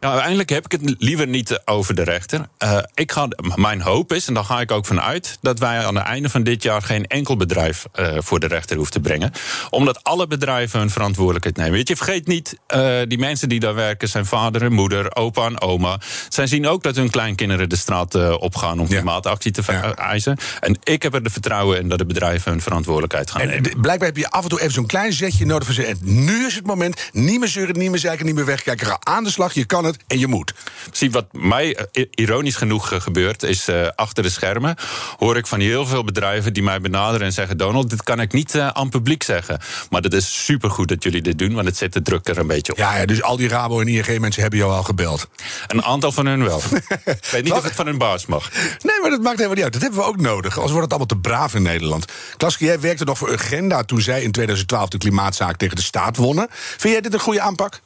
Nou, 0.00 0.12
uiteindelijk 0.12 0.48
heb 0.50 0.64
ik 0.64 0.72
het 0.72 0.94
liever 0.98 1.26
niet 1.26 1.60
over 1.64 1.94
de 1.94 2.02
rechter. 2.02 2.48
Uh, 2.64 2.78
ik 2.94 3.12
ga, 3.12 3.28
mijn 3.54 3.80
hoop 3.80 4.12
is, 4.12 4.28
en 4.28 4.34
daar 4.34 4.44
ga 4.44 4.60
ik 4.60 4.70
ook 4.70 4.86
van 4.86 5.00
uit, 5.00 5.38
dat 5.40 5.58
wij 5.58 5.86
aan 5.86 5.94
het 5.94 6.04
einde 6.04 6.28
van 6.28 6.42
dit 6.42 6.62
jaar 6.62 6.82
geen 6.82 7.06
enkel 7.06 7.36
bedrijf 7.36 7.86
uh, 7.94 8.08
voor 8.18 8.40
de 8.40 8.46
rechter 8.46 8.76
hoeven 8.76 8.94
te 8.94 9.00
brengen. 9.00 9.32
Omdat 9.70 10.04
alle 10.04 10.26
bedrijven 10.26 10.78
hun 10.78 10.90
verantwoordelijkheid 10.90 11.56
nemen. 11.56 11.72
Weet 11.72 11.88
je, 11.88 11.96
vergeet 11.96 12.26
niet, 12.26 12.58
uh, 12.74 12.98
die 13.08 13.18
mensen 13.18 13.48
die 13.48 13.60
daar 13.60 13.74
werken 13.74 14.08
zijn 14.08 14.26
vader 14.26 14.62
en 14.62 14.72
moeder, 14.72 15.16
opa 15.16 15.46
en 15.46 15.60
oma. 15.60 16.00
Zij 16.28 16.46
zien 16.46 16.66
ook 16.66 16.82
dat 16.82 16.96
hun 16.96 17.10
kleinkinderen 17.10 17.68
de 17.68 17.76
straat 17.76 18.38
opgaan 18.38 18.80
om 18.80 18.88
klimaatactie 18.88 19.52
te 19.52 19.62
ja. 19.66 19.94
eisen. 19.94 20.38
En 20.60 20.78
ik 20.82 21.02
heb 21.02 21.14
er 21.14 21.22
de 21.22 21.30
vertrouwen 21.30 21.78
in 21.78 21.88
dat 21.88 21.98
de 21.98 22.06
bedrijven 22.06 22.52
hun 22.52 22.60
verantwoordelijkheid 22.60 23.30
gaan 23.30 23.40
en, 23.40 23.48
nemen. 23.48 23.80
Blijkbaar 23.80 24.08
heb 24.08 24.16
je 24.16 24.30
af 24.30 24.42
en 24.42 24.48
toe 24.48 24.60
even 24.60 24.72
zo'n 24.72 24.86
klein 24.86 25.12
zetje 25.12 25.46
nodig 25.46 25.64
voor 25.64 25.74
ze. 25.74 25.84
En 25.84 25.98
nu 26.00 26.46
is 26.46 26.54
het 26.54 26.66
moment, 26.66 27.10
niet 27.12 27.38
meer 27.38 27.48
zeuren, 27.48 27.78
niet 27.78 27.90
meer 27.90 27.98
zeiken, 27.98 28.26
niet 28.26 28.34
meer 28.34 28.44
wegkijken. 28.44 28.86
Ga 28.86 28.98
aan 29.02 29.24
de 29.24 29.30
slag, 29.30 29.54
je 29.54 29.64
kan 29.64 29.85
het 29.86 29.96
en 30.06 30.18
je 30.18 30.26
moet. 30.26 30.54
Zie, 30.92 31.10
wat 31.10 31.26
mij 31.32 31.88
ironisch 32.10 32.56
genoeg 32.56 33.02
gebeurt, 33.02 33.42
is 33.42 33.68
uh, 33.68 33.88
achter 33.94 34.22
de 34.22 34.30
schermen 34.30 34.76
hoor 35.18 35.36
ik 35.36 35.46
van 35.46 35.60
heel 35.60 35.86
veel 35.86 36.04
bedrijven 36.04 36.52
die 36.52 36.62
mij 36.62 36.80
benaderen 36.80 37.26
en 37.26 37.32
zeggen: 37.32 37.56
Donald, 37.56 37.90
dit 37.90 38.02
kan 38.02 38.20
ik 38.20 38.32
niet 38.32 38.54
uh, 38.54 38.68
aan 38.68 38.88
publiek 38.88 39.22
zeggen. 39.22 39.60
Maar 39.90 40.02
dat 40.02 40.12
is 40.12 40.44
supergoed 40.44 40.88
dat 40.88 41.02
jullie 41.02 41.22
dit 41.22 41.38
doen, 41.38 41.54
want 41.54 41.66
het 41.66 41.76
zet 41.76 41.92
de 41.92 42.02
druk 42.02 42.28
er 42.28 42.38
een 42.38 42.46
beetje 42.46 42.72
op. 42.72 42.78
Ja, 42.78 42.96
ja 42.96 43.06
dus 43.06 43.22
al 43.22 43.36
die 43.36 43.48
Rabo 43.48 43.80
en 43.80 43.88
ING-mensen 43.88 44.42
hebben 44.42 44.58
jou 44.58 44.72
al 44.72 44.82
gebeld. 44.82 45.28
Een 45.66 45.82
aantal 45.82 46.12
van 46.12 46.26
hun 46.26 46.44
wel. 46.44 46.60
ik 47.04 47.28
weet 47.30 47.44
niet 47.44 47.52
of 47.52 47.62
het 47.62 47.72
van 47.72 47.86
hun 47.86 47.98
baas 47.98 48.26
mag. 48.26 48.50
Nee, 48.82 49.00
maar 49.00 49.10
dat 49.10 49.20
maakt 49.20 49.36
helemaal 49.36 49.54
niet 49.54 49.64
uit. 49.64 49.72
Dat 49.72 49.82
hebben 49.82 50.00
we 50.00 50.06
ook 50.06 50.20
nodig. 50.20 50.54
Anders 50.54 50.72
wordt 50.72 50.92
het 50.92 50.98
allemaal 50.98 51.20
te 51.22 51.28
braaf 51.28 51.54
in 51.54 51.62
Nederland. 51.62 52.04
Klaske, 52.36 52.64
jij 52.64 52.80
werkte 52.80 53.04
nog 53.04 53.18
voor 53.18 53.32
Agenda 53.32 53.82
toen 53.82 54.00
zij 54.00 54.22
in 54.22 54.32
2012 54.32 54.88
de 54.88 54.98
klimaatzaak 54.98 55.56
tegen 55.56 55.76
de 55.76 55.82
staat 55.82 56.16
wonnen. 56.16 56.46
Vind 56.50 56.92
jij 56.92 57.00
dit 57.00 57.12
een 57.14 57.20
goede 57.20 57.40
aanpak? 57.40 57.80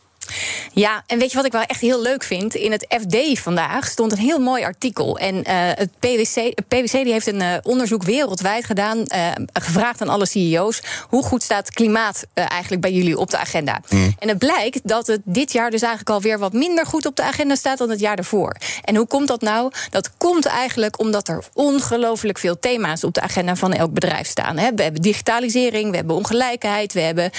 Ja, 0.72 1.02
en 1.06 1.18
weet 1.18 1.30
je 1.30 1.36
wat 1.36 1.46
ik 1.46 1.52
wel 1.52 1.62
echt 1.62 1.80
heel 1.80 2.02
leuk 2.02 2.24
vind? 2.24 2.54
In 2.54 2.72
het 2.72 2.86
FD 2.88 3.38
vandaag 3.38 3.86
stond 3.86 4.12
een 4.12 4.18
heel 4.18 4.38
mooi 4.38 4.64
artikel. 4.64 5.18
En 5.18 5.34
uh, 5.34 5.42
het 5.52 5.90
PwC, 5.98 6.52
PwC 6.68 6.92
die 6.92 7.12
heeft 7.12 7.26
een 7.26 7.40
uh, 7.40 7.54
onderzoek 7.62 8.02
wereldwijd 8.02 8.64
gedaan, 8.64 8.98
uh, 8.98 9.26
gevraagd 9.52 10.00
aan 10.00 10.08
alle 10.08 10.26
CEO's: 10.26 10.82
hoe 11.08 11.22
goed 11.22 11.42
staat 11.42 11.70
klimaat 11.70 12.26
eigenlijk 12.34 12.82
bij 12.82 12.92
jullie 12.92 13.18
op 13.18 13.30
de 13.30 13.38
agenda? 13.38 13.80
Mm. 13.88 14.14
En 14.18 14.28
het 14.28 14.38
blijkt 14.38 14.80
dat 14.82 15.06
het 15.06 15.20
dit 15.24 15.52
jaar 15.52 15.70
dus 15.70 15.80
eigenlijk 15.80 16.10
alweer 16.10 16.38
wat 16.38 16.52
minder 16.52 16.86
goed 16.86 17.06
op 17.06 17.16
de 17.16 17.22
agenda 17.22 17.54
staat 17.54 17.78
dan 17.78 17.90
het 17.90 18.00
jaar 18.00 18.16
daarvoor. 18.16 18.56
En 18.84 18.96
hoe 18.96 19.06
komt 19.06 19.28
dat 19.28 19.40
nou? 19.40 19.72
Dat 19.90 20.10
komt 20.16 20.46
eigenlijk 20.46 20.98
omdat 21.00 21.28
er 21.28 21.44
ongelooflijk 21.52 22.38
veel 22.38 22.58
thema's 22.58 23.04
op 23.04 23.14
de 23.14 23.20
agenda 23.20 23.56
van 23.56 23.72
elk 23.72 23.92
bedrijf 23.92 24.26
staan. 24.26 24.58
Hè. 24.58 24.74
We 24.74 24.82
hebben 24.82 25.02
digitalisering, 25.02 25.90
we 25.90 25.96
hebben 25.96 26.16
ongelijkheid, 26.16 26.92
we 26.92 27.00
hebben 27.00 27.30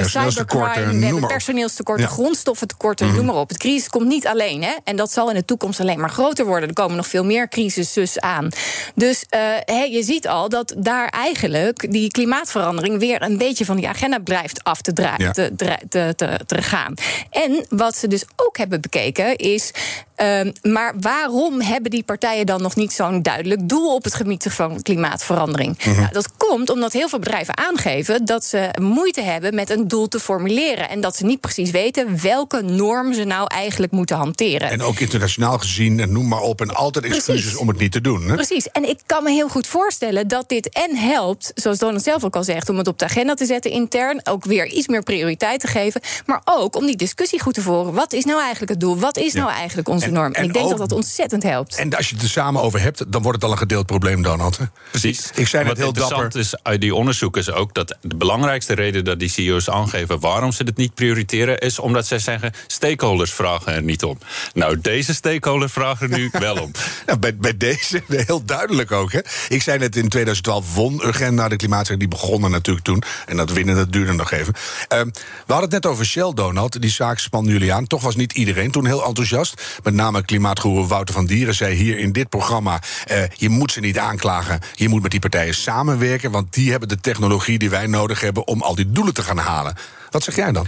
cybercrime, 0.00 0.98
we 0.98 1.04
hebben 1.04 1.26
personeelstekort. 1.26 2.00
Ja 2.00 2.06
grondstoffentekorten, 2.16 3.06
mm. 3.06 3.14
noem 3.14 3.24
maar 3.24 3.34
op. 3.34 3.48
Het 3.48 3.58
crisis 3.58 3.88
komt 3.88 4.06
niet 4.06 4.26
alleen. 4.26 4.62
Hè? 4.62 4.72
En 4.84 4.96
dat 4.96 5.12
zal 5.12 5.28
in 5.28 5.34
de 5.34 5.44
toekomst 5.44 5.80
alleen 5.80 6.00
maar 6.00 6.10
groter 6.10 6.44
worden. 6.44 6.68
Er 6.68 6.74
komen 6.74 6.96
nog 6.96 7.06
veel 7.06 7.24
meer 7.24 7.48
crises 7.48 8.20
aan. 8.20 8.48
Dus 8.94 9.24
uh, 9.30 9.40
hey, 9.64 9.90
je 9.90 10.02
ziet 10.02 10.28
al 10.28 10.48
dat 10.48 10.74
daar 10.76 11.08
eigenlijk 11.08 11.92
die 11.92 12.10
klimaatverandering 12.10 12.98
weer 12.98 13.22
een 13.22 13.38
beetje 13.38 13.64
van 13.64 13.76
die 13.76 13.88
agenda 13.88 14.18
blijft 14.18 14.64
af 14.64 14.80
te, 14.80 14.92
draaien, 14.92 15.24
ja. 15.24 15.32
te, 15.32 15.52
te, 15.56 16.14
te, 16.16 16.40
te, 16.46 16.62
gaan. 16.62 16.94
En 17.30 17.66
wat 17.68 17.96
ze 17.96 18.08
dus 18.08 18.24
ook 18.36 18.56
hebben 18.56 18.80
bekeken 18.80 19.36
is 19.36 19.70
Ehm, 20.16 20.50
maar 20.62 20.94
waarom 21.00 21.60
hebben 21.60 21.90
die 21.90 22.02
partijen 22.02 22.46
dan 22.46 22.62
nog 22.62 22.76
niet 22.76 22.92
zo'n 22.92 23.22
duidelijk 23.22 23.68
doel 23.68 23.94
op 23.94 24.04
het 24.04 24.14
gebied 24.14 24.46
van 24.50 24.82
klimaatverandering? 24.82 25.78
Mhm. 25.78 26.00
nou, 26.00 26.12
dat 26.12 26.36
komt 26.36 26.70
omdat 26.70 26.92
heel 26.92 27.08
veel 27.08 27.18
bedrijven 27.18 27.56
aangeven 27.56 28.24
dat 28.24 28.44
ze 28.44 28.68
moeite 28.80 29.20
hebben 29.20 29.54
met 29.54 29.70
een 29.70 29.88
doel 29.88 30.08
te 30.08 30.20
formuleren. 30.20 30.88
En 30.88 31.00
dat 31.00 31.16
ze 31.16 31.24
niet 31.24 31.40
precies 31.40 31.70
weten 31.70 32.22
welke 32.22 32.62
norm 32.62 33.12
ze 33.14 33.24
nou 33.24 33.46
eigenlijk 33.46 33.92
moeten 33.92 34.16
hanteren. 34.16 34.70
En 34.70 34.82
ook 34.82 34.98
internationaal 34.98 35.58
gezien, 35.58 36.00
en 36.00 36.12
noem 36.12 36.28
maar 36.28 36.40
op, 36.40 36.60
en 36.60 36.74
altijd 36.74 37.04
excuses 37.04 37.24
Precies. 37.42 37.56
om 37.56 37.68
het 37.68 37.78
niet 37.78 37.92
te 37.92 38.00
doen. 38.00 38.28
Hè? 38.28 38.34
Precies. 38.34 38.68
En 38.70 38.88
ik 38.88 38.98
kan 39.06 39.22
me 39.22 39.30
heel 39.30 39.48
goed 39.48 39.66
voorstellen 39.66 40.28
dat 40.28 40.48
dit 40.48 40.68
en 40.68 40.96
helpt, 40.96 41.52
zoals 41.54 41.78
Donald 41.78 42.02
zelf 42.02 42.24
ook 42.24 42.36
al 42.36 42.44
zegt, 42.44 42.68
om 42.68 42.78
het 42.78 42.86
op 42.88 42.98
de 42.98 43.04
agenda 43.04 43.34
te 43.34 43.46
zetten 43.46 43.70
intern, 43.70 44.20
ook 44.24 44.44
weer 44.44 44.66
iets 44.66 44.86
meer 44.88 45.02
prioriteit 45.02 45.60
te 45.60 45.66
geven, 45.66 46.00
maar 46.26 46.40
ook 46.44 46.76
om 46.76 46.86
die 46.86 46.96
discussie 46.96 47.40
goed 47.40 47.54
te 47.54 47.62
voeren. 47.62 47.92
Wat 47.92 48.12
is 48.12 48.24
nou 48.24 48.40
eigenlijk 48.40 48.70
het 48.70 48.80
doel? 48.80 48.98
Wat 48.98 49.16
is 49.16 49.32
Ja. 49.32 49.40
nou 49.40 49.52
eigenlijk 49.52 49.88
onze 49.88 50.05
En- 50.06 50.12
norm? 50.12 50.26
En, 50.26 50.34
en 50.34 50.44
ik 50.44 50.52
denk 50.52 50.64
ook- 50.64 50.70
dat 50.70 50.88
dat 50.88 50.92
ontzettend 50.92 51.42
helpt. 51.42 51.76
En 51.76 51.94
als 51.96 52.08
je 52.08 52.14
het 52.14 52.24
er 52.24 52.30
samen 52.30 52.62
over 52.62 52.80
hebt, 52.80 53.04
dan 53.12 53.22
wordt 53.22 53.36
het 53.36 53.44
al 53.46 53.52
een 53.52 53.58
gedeeld 53.58 53.86
probleem, 53.86 54.22
Donald. 54.22 54.58
hè? 54.58 54.64
Precies. 54.90 55.30
Ik 55.34 55.48
zei 55.48 55.62
net 55.64 55.72
Wat 55.72 55.76
heel 55.76 55.86
interessant 55.86 56.22
dapper. 56.22 56.40
is 56.40 56.54
uit 56.62 56.80
die 56.80 56.94
onderzoeken 56.94 57.40
is 57.40 57.50
ook 57.50 57.74
dat 57.74 57.96
de 58.00 58.16
belangrijkste 58.16 58.74
reden 58.74 59.04
dat 59.04 59.18
die 59.18 59.28
CEO's 59.28 59.68
aangeven 59.70 60.20
waarom 60.20 60.52
ze 60.52 60.62
het 60.62 60.76
niet 60.76 60.94
prioriteren, 60.94 61.58
is 61.58 61.78
omdat 61.78 62.06
zij 62.06 62.18
zeggen: 62.18 62.52
stakeholders 62.66 63.32
vragen 63.32 63.72
er 63.72 63.82
niet 63.82 64.02
om. 64.04 64.18
Nou, 64.54 64.80
deze 64.80 65.14
stakeholders 65.14 65.72
vragen 65.72 66.10
er 66.12 66.18
nu 66.18 66.30
wel 66.38 66.56
om. 66.62 66.70
Ja, 67.06 67.16
bij, 67.16 67.36
bij 67.36 67.56
deze 67.56 68.02
heel 68.26 68.44
duidelijk 68.44 68.92
ook. 68.92 69.12
Hè? 69.12 69.20
Ik 69.48 69.62
zei 69.62 69.78
net 69.78 69.96
in 69.96 70.08
2012 70.08 70.74
won 70.74 71.00
Urgenda 71.06 71.48
de 71.48 71.56
klimaatzaak. 71.56 71.98
Die 71.98 72.08
begonnen 72.08 72.50
natuurlijk 72.50 72.84
toen. 72.86 73.02
En 73.26 73.36
dat 73.36 73.52
winnen, 73.52 73.74
dat 73.76 73.92
duurde 73.92 74.12
nog 74.12 74.32
even. 74.32 74.54
Ehm, 74.88 75.06
we 75.46 75.52
hadden 75.52 75.70
het 75.70 75.82
net 75.82 75.86
over 75.92 76.06
Shell, 76.06 76.32
Donald. 76.34 76.80
Die 76.80 76.90
zaak 76.90 77.18
spannen 77.18 77.52
jullie 77.52 77.72
aan. 77.72 77.86
Toch 77.86 78.02
was 78.02 78.16
niet 78.16 78.32
iedereen 78.32 78.70
toen 78.70 78.86
heel 78.86 79.04
enthousiast. 79.04 79.62
Met 79.82 79.94
name 79.96 80.24
klimaatgoeroe 80.24 80.86
Wouter 80.86 81.14
van 81.14 81.26
Dieren 81.26 81.54
zei 81.54 81.74
hier 81.74 81.98
in 81.98 82.12
dit 82.12 82.28
programma... 82.28 82.82
eh, 83.06 83.22
je 83.34 83.48
moet 83.48 83.72
ze 83.72 83.80
niet 83.80 83.98
aanklagen. 83.98 84.60
Je 84.74 84.88
moet 84.88 85.02
met 85.02 85.10
die 85.10 85.20
partijen 85.20 85.54
samenwerken. 85.54 86.30
Want 86.30 86.54
die 86.54 86.70
hebben 86.70 86.88
de 86.88 87.00
technologie 87.00 87.58
die 87.58 87.70
wij 87.70 87.86
nodig 87.86 88.20
hebben... 88.20 88.46
om 88.46 88.62
al 88.62 88.74
die 88.74 88.90
doelen 88.90 89.14
te 89.14 89.22
gaan 89.22 89.38
halen. 89.38 89.74
Wat 90.10 90.22
zeg 90.22 90.36
jij 90.36 90.52
dan? 90.52 90.66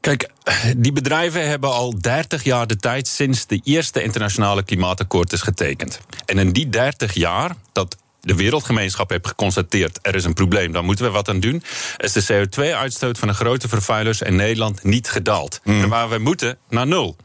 Kijk, 0.00 0.30
die 0.76 0.92
bedrijven 0.92 1.48
hebben 1.48 1.72
al 1.72 1.94
30 2.00 2.44
jaar 2.44 2.66
de 2.66 2.76
tijd 2.76 3.08
sinds 3.08 3.46
de 3.46 3.60
eerste 3.64 4.02
internationale 4.02 4.62
klimaatakkoord 4.62 5.32
is 5.32 5.42
getekend. 5.42 6.00
En 6.24 6.38
in 6.38 6.52
die 6.52 6.68
30 6.68 7.14
jaar 7.14 7.56
dat 7.72 7.96
de 8.26 8.34
wereldgemeenschap 8.34 9.10
heeft 9.10 9.26
geconstateerd 9.26 9.98
er 10.02 10.14
is 10.14 10.24
een 10.24 10.32
probleem, 10.34 10.72
dan 10.72 10.84
moeten 10.84 11.04
we 11.04 11.10
wat 11.10 11.28
aan 11.28 11.40
doen. 11.40 11.62
Is 11.96 12.12
de 12.12 12.24
CO2-uitstoot 12.24 13.18
van 13.18 13.28
de 13.28 13.34
grote 13.34 13.68
vervuilers 13.68 14.22
in 14.22 14.36
Nederland 14.36 14.84
niet 14.84 15.08
gedaald. 15.10 15.60
En 15.64 15.88
waar 15.88 16.08
we 16.08 16.18
moeten 16.18 16.58
naar 16.68 16.86
nul. 16.86 17.16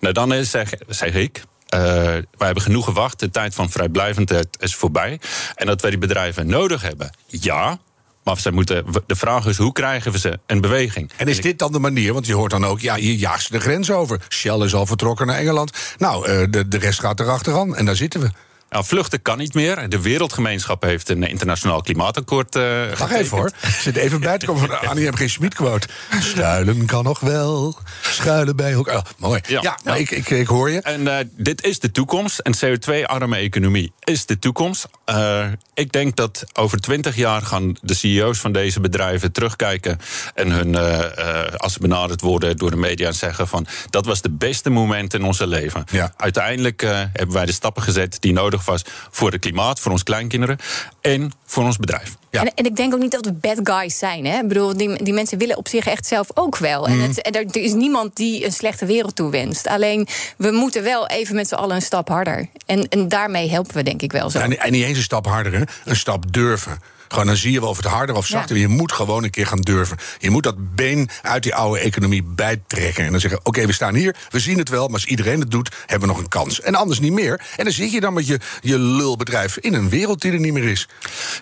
Nou, 0.00 0.14
dan 0.14 0.32
is, 0.32 0.50
zeg, 0.50 0.72
zeg 0.88 1.14
ik. 1.14 1.42
eh, 1.68 1.80
wij 1.80 2.24
hebben 2.38 2.62
genoeg 2.62 2.84
gewacht. 2.84 3.20
De 3.20 3.30
tijd 3.30 3.54
van 3.54 3.70
vrijblijvendheid 3.70 4.48
is 4.60 4.74
voorbij. 4.74 5.20
En 5.54 5.66
dat 5.66 5.80
wij 5.80 5.90
die 5.90 5.98
bedrijven 5.98 6.46
nodig 6.46 6.82
hebben, 6.82 7.10
ja. 7.26 7.78
Maar 8.24 8.38
ze 8.40 8.52
moeten, 8.52 8.84
de 9.06 9.16
vraag 9.16 9.46
is, 9.46 9.56
hoe 9.56 9.72
krijgen 9.72 10.12
we 10.12 10.18
ze 10.18 10.38
in 10.46 10.60
beweging? 10.60 11.10
En 11.16 11.28
is 11.28 11.40
dit 11.40 11.58
dan 11.58 11.72
de 11.72 11.78
manier? 11.78 12.12
Want 12.12 12.26
je 12.26 12.34
hoort 12.34 12.50
dan 12.50 12.64
ook, 12.66 12.80
ja, 12.80 12.96
je 12.96 13.16
jaagt 13.16 13.42
ze 13.44 13.52
de 13.52 13.60
grens 13.60 13.90
over. 13.90 14.20
Shell 14.28 14.58
is 14.58 14.74
al 14.74 14.86
vertrokken 14.86 15.26
naar 15.26 15.36
Engeland. 15.36 15.72
Nou, 15.98 16.26
eh, 16.26 16.46
de, 16.50 16.68
de 16.68 16.78
rest 16.78 17.00
gaat 17.00 17.20
erachteraan. 17.20 17.76
En 17.76 17.84
daar 17.84 17.96
zitten 17.96 18.20
we. 18.20 18.30
Nou, 18.70 18.84
vluchten 18.84 19.22
kan 19.22 19.38
niet 19.38 19.54
meer. 19.54 19.88
De 19.88 20.00
wereldgemeenschap 20.00 20.82
heeft 20.82 21.08
een 21.08 21.22
internationaal 21.22 21.82
klimaatakkoord 21.82 22.56
uh, 22.56 22.62
Wacht 22.98 23.12
even 23.12 23.36
hoor. 23.36 23.50
Zit 23.80 23.96
even 23.96 24.20
bij 24.20 24.38
te 24.38 24.46
komen 24.46 24.60
van 24.60 24.78
de 24.80 24.86
Annie 24.88 25.08
M. 25.10 25.14
G. 25.16 25.30
Schmid 25.30 25.54
quote. 25.54 25.88
Schuilen 26.20 26.86
kan 26.86 27.04
nog 27.04 27.20
wel. 27.20 27.78
Schuilen 28.02 28.56
bij 28.56 28.72
elkaar. 28.72 28.96
Oh, 28.96 29.02
mooi. 29.16 29.40
Ja, 29.46 29.60
Ja. 29.62 29.78
nou, 29.84 29.98
Ik, 29.98 30.10
ik, 30.10 30.30
ik 30.30 30.46
hoor 30.46 30.70
je. 30.70 30.80
En 30.80 31.00
uh, 31.00 31.16
dit 31.36 31.64
is 31.64 31.78
de 31.78 31.90
toekomst. 31.90 32.40
Een 32.42 32.54
CO2-arme 32.56 33.36
economie 33.36 33.92
is 34.04 34.26
de 34.26 34.38
toekomst. 34.38 34.88
Uh, 35.06 35.46
ik 35.74 35.92
denk 35.92 36.16
dat 36.16 36.44
over 36.52 36.80
twintig 36.80 37.16
jaar 37.16 37.42
gaan 37.42 37.76
de 37.80 37.94
CEO's 37.94 38.38
van 38.38 38.52
deze 38.52 38.80
bedrijven 38.80 39.32
terugkijken. 39.32 39.98
En 40.34 40.50
hun, 40.50 40.72
uh, 40.72 41.44
als 41.56 41.72
ze 41.72 41.78
benaderd 41.80 42.20
worden 42.20 42.56
door 42.56 42.70
de 42.70 42.76
media, 42.76 43.06
en 43.06 43.14
zeggen 43.14 43.48
van 43.48 43.66
dat 43.90 44.06
was 44.06 44.22
de 44.22 44.30
beste 44.30 44.70
moment 44.70 45.14
in 45.14 45.24
onze 45.24 45.46
leven. 45.46 45.84
Ja. 45.90 46.12
Uiteindelijk 46.16 46.80
hebben 47.12 47.32
wij 47.32 47.46
de 47.46 47.52
stappen 47.52 47.82
gezet 47.82 48.16
die 48.20 48.32
nodig 48.32 48.57
was 48.64 48.84
voor 49.10 49.30
het 49.30 49.40
klimaat, 49.40 49.80
voor 49.80 49.92
ons 49.92 50.02
kleinkinderen 50.02 50.58
en 51.00 51.32
voor 51.44 51.64
ons 51.64 51.76
bedrijf. 51.76 52.16
Ja. 52.30 52.40
En, 52.40 52.54
en, 52.54 52.64
ik 52.64 52.76
denk 52.76 52.94
ook 52.94 53.00
niet 53.00 53.10
dat 53.10 53.24
we 53.24 53.32
bad 53.32 53.58
guys 53.62 53.98
zijn. 53.98 54.26
Hè? 54.26 54.38
Ik 54.38 54.48
bedoel, 54.48 54.76
die, 54.76 55.02
die 55.02 55.12
mensen 55.12 55.38
willen 55.38 55.56
op 55.56 55.68
zich 55.68 55.86
echt 55.86 56.06
zelf 56.06 56.26
ook 56.34 56.56
wel. 56.56 56.86
Mm. 56.86 56.92
En, 56.92 57.00
het, 57.00 57.22
en 57.22 57.32
er, 57.32 57.44
er, 57.44 57.62
is 57.62 57.72
niemand 57.72 58.16
die 58.16 58.44
een 58.44 58.52
slechte 58.52 58.86
wereld 58.86 59.16
toewenst. 59.16 59.66
Alleen, 59.66 60.06
we 60.36 60.50
moeten 60.50 60.82
wel 60.82 61.06
even 61.06 61.34
met 61.34 61.48
z'n 61.48 61.54
allen 61.54 61.76
een 61.76 61.82
stap 61.82 62.08
harder. 62.08 62.48
En, 62.66 62.88
en 62.88 63.08
daarmee 63.08 63.50
helpen 63.50 63.74
we 63.74 63.82
denk 63.82 64.02
ik 64.02 64.12
wel 64.12 64.30
zo. 64.30 64.38
En, 64.38 64.58
en 64.58 64.72
niet 64.72 64.84
eens 64.84 64.96
een 64.96 65.02
stap 65.02 65.26
harder, 65.26 65.52
hè? 65.52 65.62
een 65.84 65.96
stap 65.96 66.32
durven. 66.32 66.78
Gewoon, 67.08 67.26
dan 67.26 67.36
zie 67.36 67.52
je 67.52 67.60
wel 67.60 67.68
of 67.68 67.76
het 67.76 67.86
harder 67.86 68.16
of 68.16 68.26
zachter. 68.26 68.56
Ja. 68.56 68.62
Je 68.62 68.68
moet 68.68 68.92
gewoon 68.92 69.24
een 69.24 69.30
keer 69.30 69.46
gaan 69.46 69.60
durven. 69.60 69.96
Je 70.18 70.30
moet 70.30 70.42
dat 70.42 70.74
been 70.74 71.08
uit 71.22 71.42
die 71.42 71.54
oude 71.54 71.80
economie 71.80 72.22
bijtrekken. 72.22 73.04
En 73.04 73.10
dan 73.10 73.20
zeggen: 73.20 73.38
Oké, 73.38 73.48
okay, 73.48 73.66
we 73.66 73.72
staan 73.72 73.94
hier, 73.94 74.16
we 74.28 74.38
zien 74.38 74.58
het 74.58 74.68
wel. 74.68 74.84
Maar 74.84 74.94
als 74.94 75.06
iedereen 75.06 75.40
het 75.40 75.50
doet, 75.50 75.74
hebben 75.86 76.08
we 76.08 76.14
nog 76.14 76.22
een 76.22 76.28
kans. 76.28 76.60
En 76.60 76.74
anders 76.74 77.00
niet 77.00 77.12
meer. 77.12 77.40
En 77.56 77.64
dan 77.64 77.72
zit 77.72 77.92
je 77.92 78.00
dan 78.00 78.12
met 78.12 78.26
je, 78.26 78.40
je 78.60 78.78
lulbedrijf 78.78 79.56
in 79.56 79.74
een 79.74 79.88
wereld 79.88 80.20
die 80.20 80.32
er 80.32 80.40
niet 80.40 80.52
meer 80.52 80.68
is. 80.68 80.88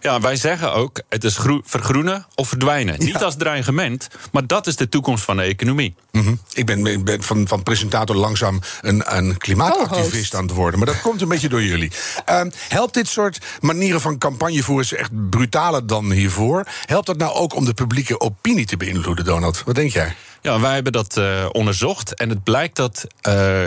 Ja, 0.00 0.20
wij 0.20 0.36
zeggen 0.36 0.72
ook: 0.72 1.00
het 1.08 1.24
is 1.24 1.38
vergroenen 1.64 2.26
of 2.34 2.48
verdwijnen. 2.48 2.94
Ja. 2.98 3.04
Niet 3.04 3.22
als 3.22 3.36
dreigement, 3.36 4.08
maar 4.32 4.46
dat 4.46 4.66
is 4.66 4.76
de 4.76 4.88
toekomst 4.88 5.24
van 5.24 5.36
de 5.36 5.42
economie. 5.42 5.94
Mm 6.12 6.22
-hmm. 6.22 6.40
Ik 6.52 6.66
ben, 6.66 6.86
ik 6.86 7.04
ben 7.04 7.22
van, 7.22 7.48
van 7.48 7.62
presentator 7.62 8.16
langzaam 8.16 8.60
een, 8.80 9.16
een 9.16 9.36
klimaatactivist 9.38 10.34
aan 10.34 10.42
het 10.42 10.52
worden. 10.52 10.78
Maar 10.78 10.88
dat 10.88 11.00
komt 11.00 11.20
een 11.20 11.28
beetje 11.28 11.48
door 11.48 11.62
jullie. 11.62 11.92
Uh, 12.30 12.40
helpt 12.68 12.94
dit 12.94 13.08
soort 13.08 13.38
manieren 13.60 14.00
van 14.00 14.18
campagnevoeren 14.18 14.98
echt 14.98 15.10
brutaler 15.56 15.86
dan 15.86 16.12
hiervoor? 16.12 16.64
Helpt 16.86 17.06
dat 17.06 17.16
nou 17.16 17.34
ook 17.34 17.54
om 17.54 17.64
de 17.64 17.74
publieke 17.74 18.20
opinie 18.20 18.66
te 18.66 18.76
beïnvloeden, 18.76 19.24
Donald? 19.24 19.62
Wat 19.64 19.74
denk 19.74 19.90
jij? 19.90 20.14
Ja, 20.42 20.60
wij 20.60 20.74
hebben 20.74 20.92
dat 20.92 21.16
uh, 21.16 21.46
onderzocht. 21.52 22.14
En 22.14 22.28
het 22.28 22.44
blijkt 22.44 22.76
dat 22.76 23.06
uh, 23.28 23.60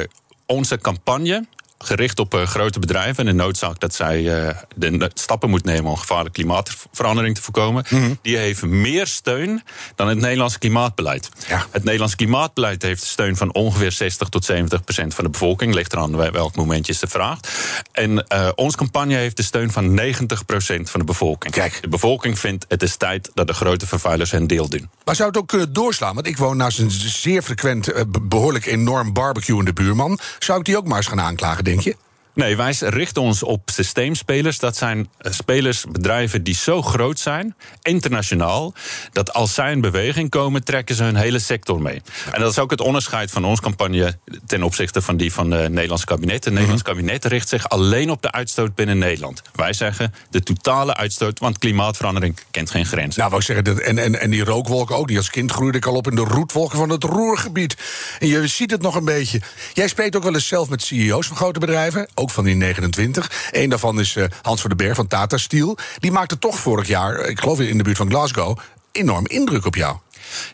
onze 0.46 0.78
campagne 0.78 1.46
gericht 1.86 2.20
op 2.20 2.34
uh, 2.34 2.42
grote 2.42 2.80
bedrijven 2.80 3.28
en 3.28 3.38
de 3.38 3.44
noodzaak 3.44 3.80
dat 3.80 3.94
zij 3.94 4.22
uh, 4.22 4.50
de 4.76 5.12
stappen 5.14 5.50
moeten 5.50 5.72
nemen 5.72 5.92
om 5.92 5.98
gevaarlijke 5.98 6.42
klimaatverandering 6.42 7.36
te 7.36 7.42
voorkomen, 7.42 7.86
mm 7.90 8.02
-hmm. 8.02 8.20
die 8.22 8.38
heeft 8.38 8.66
meer 8.66 9.08
steun 9.08 9.64
dan 9.96 10.08
het 10.08 10.18
Nederlandse 10.18 10.60
klimaatbeleid. 10.60 11.30
Ja. 11.48 11.66
Het 11.72 11.84
Nederlandse 11.84 12.16
klimaatbeleid 12.16 12.82
heeft 12.82 13.04
steun 13.04 13.36
van 13.36 13.54
ongeveer 13.54 13.92
60 13.92 14.30
tot 14.30 14.46
70 14.46 14.84
procent 14.84 15.14
van 15.14 15.24
de 15.24 15.30
bevolking. 15.30 15.74
Ligt 15.74 15.94
eraan 15.94 16.16
welk 16.32 16.56
moment 16.56 16.88
je 16.88 16.94
ze 16.94 17.08
vraagt. 17.08 17.50
En 17.92 18.26
uh, 18.34 18.50
onze 18.56 18.78
campagne 18.78 19.16
heeft 19.16 19.38
de 19.38 19.44
steun 19.44 19.72
van 19.72 19.94
90 19.94 20.46
procent 20.46 20.90
van 20.90 21.00
de 21.00 21.06
bevolking. 21.06 21.54
Kijk. 21.54 21.82
De 21.82 21.88
bevolking 21.88 22.40
vindt 22.40 22.66
het 22.68 22.84
is 22.84 22.96
tijd 22.96 23.32
dat 23.34 23.48
de 23.48 23.54
grote 23.54 23.88
vervuilers 23.88 24.32
hun 24.32 24.48
deel 24.48 24.70
doen. 24.70 24.90
Maar 25.06 25.16
zou 25.16 25.30
het 25.30 25.38
ook 25.38 25.48
kunnen 25.48 25.74
doorslaan? 25.74 26.16
Want 26.16 26.28
ik 26.28 26.38
woon 26.38 26.58
naast 26.58 26.80
een 26.80 26.92
zeer 26.92 27.42
frequent, 27.42 27.94
behoorlijk 28.22 28.66
enorm 28.66 29.14
barbecue 29.14 29.60
in 29.60 29.66
de 29.66 29.74
buurman. 29.74 30.20
Zou 30.40 30.60
ik 30.60 30.66
die 30.66 30.78
ook 30.78 30.88
maar 30.88 30.98
eens 30.98 31.08
gaan 31.08 31.22
aanklagen? 31.22 31.64
Denk 31.70 31.82
je? 31.82 31.96
Nee, 32.40 32.58
wij 32.58 32.76
richten 32.80 33.22
ons 33.22 33.44
op 33.44 33.70
systeemspelers. 33.70 34.60
Dat 34.60 34.78
zijn 34.78 35.10
spelers, 35.20 35.86
bedrijven 35.92 36.44
die 36.44 36.56
zo 36.56 36.82
groot 36.82 37.20
zijn, 37.20 37.56
internationaal, 37.82 38.74
dat 39.12 39.34
als 39.34 39.54
zij 39.54 39.72
in 39.72 39.82
beweging 39.82 40.30
komen, 40.30 40.64
trekken 40.64 40.96
ze 40.96 41.04
hun 41.04 41.16
hele 41.16 41.40
sector 41.40 41.82
mee. 41.82 42.02
En 42.32 42.42
dat 42.42 42.52
is 42.52 42.60
ook 42.60 42.72
het 42.72 42.82
onderscheid 42.82 43.32
van 43.32 43.46
onze 43.46 43.62
campagne 43.62 44.18
ten 44.46 44.64
opzichte 44.64 45.02
van 45.02 45.18
die 45.18 45.34
van 45.34 45.52
het 45.52 45.72
Nederlands 45.72 46.06
kabinet. 46.06 46.44
Het 46.44 46.54
Nederlands 46.54 46.84
-hmm. 46.84 46.94
kabinet 46.94 47.26
richt 47.26 47.50
zich 47.50 47.70
alleen 47.70 48.10
op 48.10 48.22
de 48.22 48.32
uitstoot 48.32 48.76
binnen 48.76 48.98
Nederland. 48.98 49.42
Wij 49.56 49.74
zeggen 49.74 50.14
de 50.30 50.44
totale 50.44 50.96
uitstoot, 50.96 51.40
want 51.40 51.58
klimaatverandering 51.58 52.38
kent 52.52 52.72
geen 52.72 52.86
grenzen. 52.86 53.20
Nou, 53.20 53.30
wou 53.30 53.42
ik 53.42 53.48
zeggen, 53.48 53.66
dat, 53.66 53.78
en, 53.78 53.98
en, 53.98 54.20
en 54.20 54.30
die 54.30 54.44
rookwolken 54.44 54.96
ook. 54.96 55.08
Die 55.08 55.18
als 55.18 55.30
kind 55.30 55.52
groeide 55.52 55.78
ik 55.78 55.86
al 55.86 55.96
op 55.96 56.08
in 56.08 56.16
de 56.16 56.22
roetwolken 56.22 56.78
van 56.78 56.90
het 56.90 57.04
Roergebied. 57.04 57.78
En 58.20 58.28
je 58.28 58.48
ziet 58.48 58.72
het 58.72 58.82
nog 58.82 58.96
een 58.96 59.06
beetje. 59.06 59.42
Jij 59.74 59.88
spreekt 59.88 60.16
ook 60.16 60.24
wel 60.24 60.34
eens 60.34 60.48
zelf 60.48 60.70
met 60.70 60.82
CEO's 60.82 61.28
van 61.28 61.38
grote 61.38 61.60
bedrijven. 61.60 62.08
Ook 62.16 62.29
van 62.32 62.44
die 62.44 62.56
29. 62.56 63.50
Eén 63.52 63.70
daarvan 63.70 64.00
is 64.00 64.16
uh, 64.16 64.26
Hans 64.42 64.62
van 64.62 64.70
den 64.70 64.78
Berg 64.78 64.96
van 64.96 65.08
Tata 65.08 65.38
Steel. 65.38 65.78
Die 66.00 66.12
maakte 66.12 66.40
toch 66.40 66.60
vorig 66.60 66.88
jaar, 66.88 67.20
ik 67.20 67.40
geloof 67.40 67.60
in 67.60 67.78
de 67.78 67.84
buurt 67.84 67.98
van 67.98 68.10
Glasgow, 68.10 68.58
enorm 68.92 69.28
indruk 69.28 69.66
op 69.66 69.76
jou. 69.76 69.98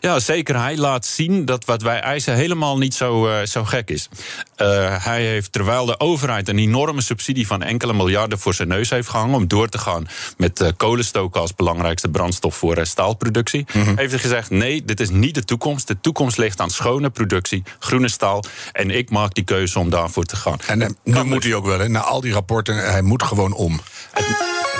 Ja, 0.00 0.18
zeker. 0.18 0.60
Hij 0.60 0.76
laat 0.76 1.04
zien 1.04 1.44
dat 1.44 1.64
wat 1.64 1.82
wij 1.82 2.00
eisen 2.00 2.34
helemaal 2.34 2.78
niet 2.78 2.94
zo, 2.94 3.28
uh, 3.28 3.42
zo 3.42 3.64
gek 3.64 3.90
is. 3.90 4.08
Uh, 4.56 5.04
hij 5.04 5.22
heeft, 5.22 5.52
terwijl 5.52 5.86
de 5.86 6.00
overheid 6.00 6.48
een 6.48 6.58
enorme 6.58 7.00
subsidie 7.00 7.46
van 7.46 7.62
enkele 7.62 7.92
miljarden 7.92 8.38
voor 8.38 8.54
zijn 8.54 8.68
neus 8.68 8.90
heeft 8.90 9.08
gehangen 9.08 9.34
om 9.34 9.48
door 9.48 9.68
te 9.68 9.78
gaan 9.78 10.06
met 10.36 10.60
uh, 10.60 10.68
kolenstoken 10.76 11.40
als 11.40 11.54
belangrijkste 11.54 12.08
brandstof 12.08 12.56
voor 12.56 12.86
staalproductie, 12.86 13.66
mm 13.72 13.82
-hmm. 13.82 13.96
heeft 13.96 14.10
hij 14.10 14.20
gezegd: 14.20 14.50
nee, 14.50 14.84
dit 14.84 15.00
is 15.00 15.10
niet 15.10 15.34
de 15.34 15.44
toekomst. 15.44 15.88
De 15.88 16.00
toekomst 16.00 16.38
ligt 16.38 16.60
aan 16.60 16.70
schone 16.70 17.10
productie, 17.10 17.62
groene 17.78 18.08
staal. 18.08 18.44
En 18.72 18.90
ik 18.90 19.10
maak 19.10 19.34
die 19.34 19.44
keuze 19.44 19.78
om 19.78 19.90
daarvoor 19.90 20.24
te 20.24 20.36
gaan. 20.36 20.58
En 20.66 20.96
nu 21.04 21.24
moet 21.24 21.44
hij 21.44 21.54
ook 21.54 21.66
wel, 21.66 21.78
hè? 21.78 21.88
na 21.88 22.00
al 22.00 22.20
die 22.20 22.32
rapporten, 22.32 22.76
hij 22.76 23.02
moet 23.02 23.22
gewoon 23.22 23.52
om. 23.52 23.80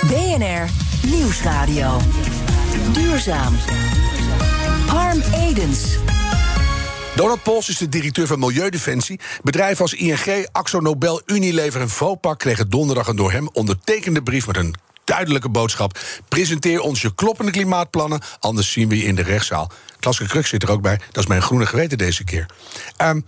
BNR 0.09 0.69
Nieuwsradio. 1.03 2.01
Duurzaam. 2.93 3.55
Edens. 5.23 5.97
Donald 7.15 7.43
Pols 7.43 7.69
is 7.69 7.79
de 7.79 7.89
directeur 7.89 8.27
van 8.27 8.39
Milieudefensie. 8.39 9.21
Bedrijven 9.43 9.83
als 9.83 9.95
ING, 9.95 10.47
Axo 10.53 10.81
Nobel, 10.81 11.23
Unilever 11.27 11.81
en 11.81 11.89
Vopak 11.89 12.39
kregen 12.39 12.71
donderdag 12.71 13.07
een 13.07 13.17
door 13.17 13.33
hem 13.33 13.49
ondertekende 13.53 14.23
brief 14.23 14.47
met 14.47 14.57
een 14.57 14.75
duidelijke 15.05 15.49
boodschap. 15.49 15.99
Presenteer 16.29 16.81
ons 16.81 17.03
je 17.03 17.15
kloppende 17.15 17.53
klimaatplannen, 17.53 18.21
anders 18.39 18.73
zien 18.73 18.89
we 18.89 18.97
je 18.97 19.05
in 19.05 19.15
de 19.15 19.23
rechtszaal. 19.23 19.71
Klaske 20.01 20.27
Kruk 20.27 20.47
zit 20.47 20.63
er 20.63 20.71
ook 20.71 20.83
bij, 20.83 20.97
dat 21.13 21.23
is 21.23 21.29
mijn 21.29 21.43
groene 21.43 21.67
geweten 21.67 21.99
deze 21.99 22.25
keer. 22.25 22.47
Um, 23.03 23.25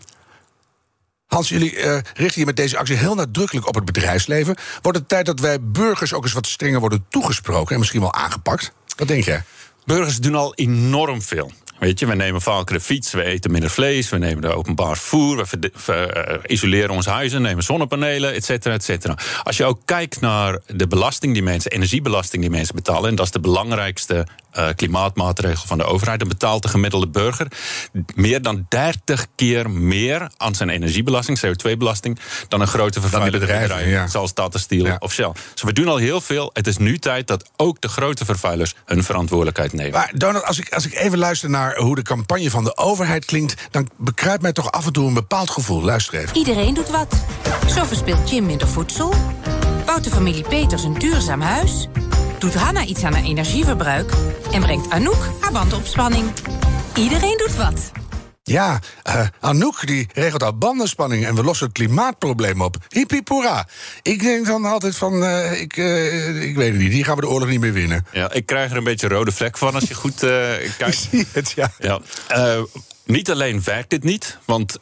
Hans, 1.26 1.49
jullie 1.49 1.76
uh, 1.76 1.99
richten 2.14 2.40
je 2.40 2.47
met 2.47 2.57
deze 2.57 2.78
actie 2.78 2.97
heel 2.97 3.14
nadrukkelijk 3.14 3.66
op 3.66 3.75
het 3.75 3.85
bedrijfsleven. 3.85 4.57
Wordt 4.83 4.99
het 4.99 5.09
tijd 5.09 5.26
dat 5.26 5.40
wij 5.40 5.61
burgers 5.61 6.12
ook 6.12 6.23
eens 6.25 6.33
wat 6.33 6.47
strenger 6.47 6.80
worden 6.80 7.04
toegesproken 7.09 7.73
en 7.73 7.78
misschien 7.78 8.00
wel 8.00 8.14
aangepakt? 8.14 8.73
Wat 8.97 9.09
denk 9.09 9.25
jij? 9.25 9.42
Burgers 9.85 10.18
doen 10.18 10.35
al 10.35 10.54
enorm 10.54 11.23
veel. 11.23 11.52
Weet 11.79 11.99
je, 11.99 12.07
we 12.07 12.15
nemen 12.15 12.41
vaker 12.41 12.75
de 12.75 12.81
fiets, 12.81 13.13
we 13.13 13.23
eten 13.23 13.51
minder 13.51 13.71
vlees, 13.71 14.11
we 14.11 14.19
nemen 14.19 14.43
de 14.43 14.55
openbaar 14.55 14.97
vervoer, 14.97 15.47
we, 15.51 15.73
uh, 15.91 16.39
isoleren 16.47 16.91
ons 16.91 17.07
huizen, 17.07 17.43
nemen 17.43 17.63
zonnepanelen, 17.63 18.35
et 18.35 18.45
cetera, 18.45 18.75
et 18.75 18.85
cetera. 18.85 19.19
Als 19.43 19.57
je 19.57 19.65
ook 19.65 19.81
kijkt 19.85 20.21
naar 20.21 20.59
de 20.67 20.87
belasting 20.87 21.33
die 21.33 21.43
mensen, 21.43 21.71
energiebelasting 21.71 22.43
die 22.43 22.51
mensen 22.51 22.75
betalen, 22.75 23.09
en 23.09 23.15
dat 23.15 23.27
is 23.27 23.33
de 23.33 23.41
belangrijkste 23.41 24.27
uh, 24.59 24.69
klimaatmaatregel 24.77 25.67
van 25.67 25.79
de 25.79 25.85
overheid, 25.85 26.19
dan 26.19 26.29
betaalt 26.29 26.62
de 26.62 26.69
gemiddelde 26.69 27.09
burger 27.09 27.47
meer 28.15 28.43
dan 28.43 28.67
30 28.69 29.27
keer 29.35 29.71
meer 29.71 30.31
aan 30.37 30.55
zijn 30.55 30.69
energiebelasting, 30.69 31.41
CO2-belasting, 31.47 32.19
dan 32.49 32.61
een 32.61 32.67
grote 32.67 33.00
bedrijf, 33.00 33.87
ja. 33.87 34.07
zoals 34.07 34.33
Tata 34.33 34.59
Steel 34.59 34.85
ja. 34.85 34.97
of 34.99 35.12
Shell. 35.12 35.33
Dus 35.53 35.62
we 35.62 35.73
doen 35.73 35.88
al 35.88 35.97
heel 35.97 36.21
veel. 36.21 36.50
Het 36.53 36.67
is 36.67 36.77
nu 36.77 36.99
tijd 36.99 37.27
dat 37.27 37.50
ook 37.57 37.81
de 37.81 37.88
grote 37.88 38.25
vervuilers 38.25 38.75
hun 38.85 39.05
verantwoordelijkheid 39.05 39.73
nemen. 39.73 39.93
Maar 39.93 40.11
Donald, 40.15 40.45
als 40.45 40.59
ik, 40.59 40.75
als 40.75 40.87
ik 40.87 40.95
even 40.95 41.19
luister 41.19 41.50
naar 41.50 41.77
hoe 41.77 41.95
de 41.95 42.03
campagne 42.03 42.50
van 42.50 42.65
de 42.65 42.77
overheid 42.77 43.25
klinkt, 43.25 43.69
dan 43.71 43.88
bekruipt 43.97 44.43
mij 44.43 44.53
toch 44.53 44.73
af 44.73 44.87
en 44.87 44.93
toe 44.93 45.07
een 45.07 45.15
bepaald 45.15 45.50
gevoel. 45.50 45.83
Luister 45.83 46.19
even. 46.19 46.37
Iedereen 46.37 46.75
doet 46.75 46.91
wat. 46.91 47.25
Zo 47.75 47.85
verspilt 47.85 48.31
Jim 48.31 48.47
minder 48.47 48.69
voedsel. 48.69 49.15
Bouwt 49.87 50.05
de 50.05 50.11
familie 50.11 50.45
Peters 50.49 50.83
een 50.83 50.99
duurzaam 50.99 51.41
huis. 51.41 51.88
Doet 52.38 52.54
Hanna 52.54 52.85
iets 52.85 53.04
aan 53.04 53.12
haar 53.14 53.25
energieverbruik. 53.25 54.12
En 54.52 54.61
brengt 54.61 54.90
Anouk 54.90 55.28
haar 55.40 55.52
bandopspanning. 55.52 56.33
Iedereen 56.95 57.37
doet 57.37 57.57
wat. 57.57 57.90
Ja, 58.42 58.80
uh, 59.09 59.26
Anouk 59.40 59.87
die 59.87 60.09
regelt 60.12 60.42
al 60.42 60.59
bandenspanning 60.59 61.26
en 61.26 61.35
we 61.35 61.42
lossen 61.42 61.66
het 61.66 61.75
klimaatprobleem 61.75 62.61
op. 62.61 62.76
Hippiepoera. 62.88 63.68
Ik 64.02 64.23
denk 64.23 64.47
dan 64.47 64.64
altijd 64.64 64.97
van, 64.97 65.23
uh, 65.23 65.61
ik, 65.61 65.76
uh, 65.76 66.42
ik 66.42 66.57
weet 66.57 66.73
het 66.73 66.80
niet, 66.80 66.90
die 66.90 67.04
gaan 67.04 67.14
we 67.14 67.21
de 67.21 67.28
oorlog 67.28 67.49
niet 67.49 67.61
meer 67.61 67.73
winnen. 67.73 68.07
Ja, 68.12 68.33
ik 68.33 68.47
krijg 68.47 68.71
er 68.71 68.76
een 68.76 68.85
beetje 68.85 69.09
rode 69.09 69.33
vlek 69.33 69.59
van 69.59 69.75
als 69.75 69.85
je 69.85 69.95
goed 70.04 70.18
kijkt. 70.18 70.78
ik 70.78 70.95
zie 71.11 71.26
het, 71.33 71.50
ja. 71.50 71.73
ja. 71.78 72.00
niet 73.04 73.30
alleen 73.30 73.62
werkt 73.64 73.90
dit 73.90 74.04
niet, 74.04 74.38
want 74.45 74.78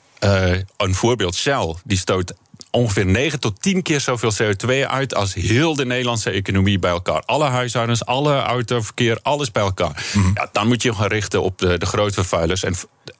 een 0.76 0.94
voorbeeld 0.94 1.34
Shell, 1.34 1.74
die 1.84 1.98
stoot 1.98 2.34
ongeveer 2.70 3.06
9 3.06 3.40
tot 3.40 3.62
10 3.62 3.82
keer 3.82 4.00
zoveel 4.00 4.32
CO2 4.42 4.88
uit 4.88 5.14
als 5.14 5.34
heel 5.34 5.74
de 5.74 5.86
Nederlandse 5.86 6.30
economie 6.30 6.78
bij 6.78 6.90
elkaar. 6.90 7.22
Alle 7.26 7.44
huishoudens, 7.44 8.04
alle 8.04 8.40
autoverkeer, 8.40 9.18
alles 9.22 9.50
bij 9.50 9.62
elkaar. 9.62 10.04
Mhm. 10.12 10.30
Ja, 10.34 10.48
dan 10.52 10.66
moet 10.66 10.82
je 10.82 10.94
gaan 10.94 11.06
richten 11.06 11.42
op 11.42 11.58
de, 11.58 11.78
de 11.78 11.86
grote 11.86 12.14
vervuilers. 12.14 12.64
En 12.64 12.74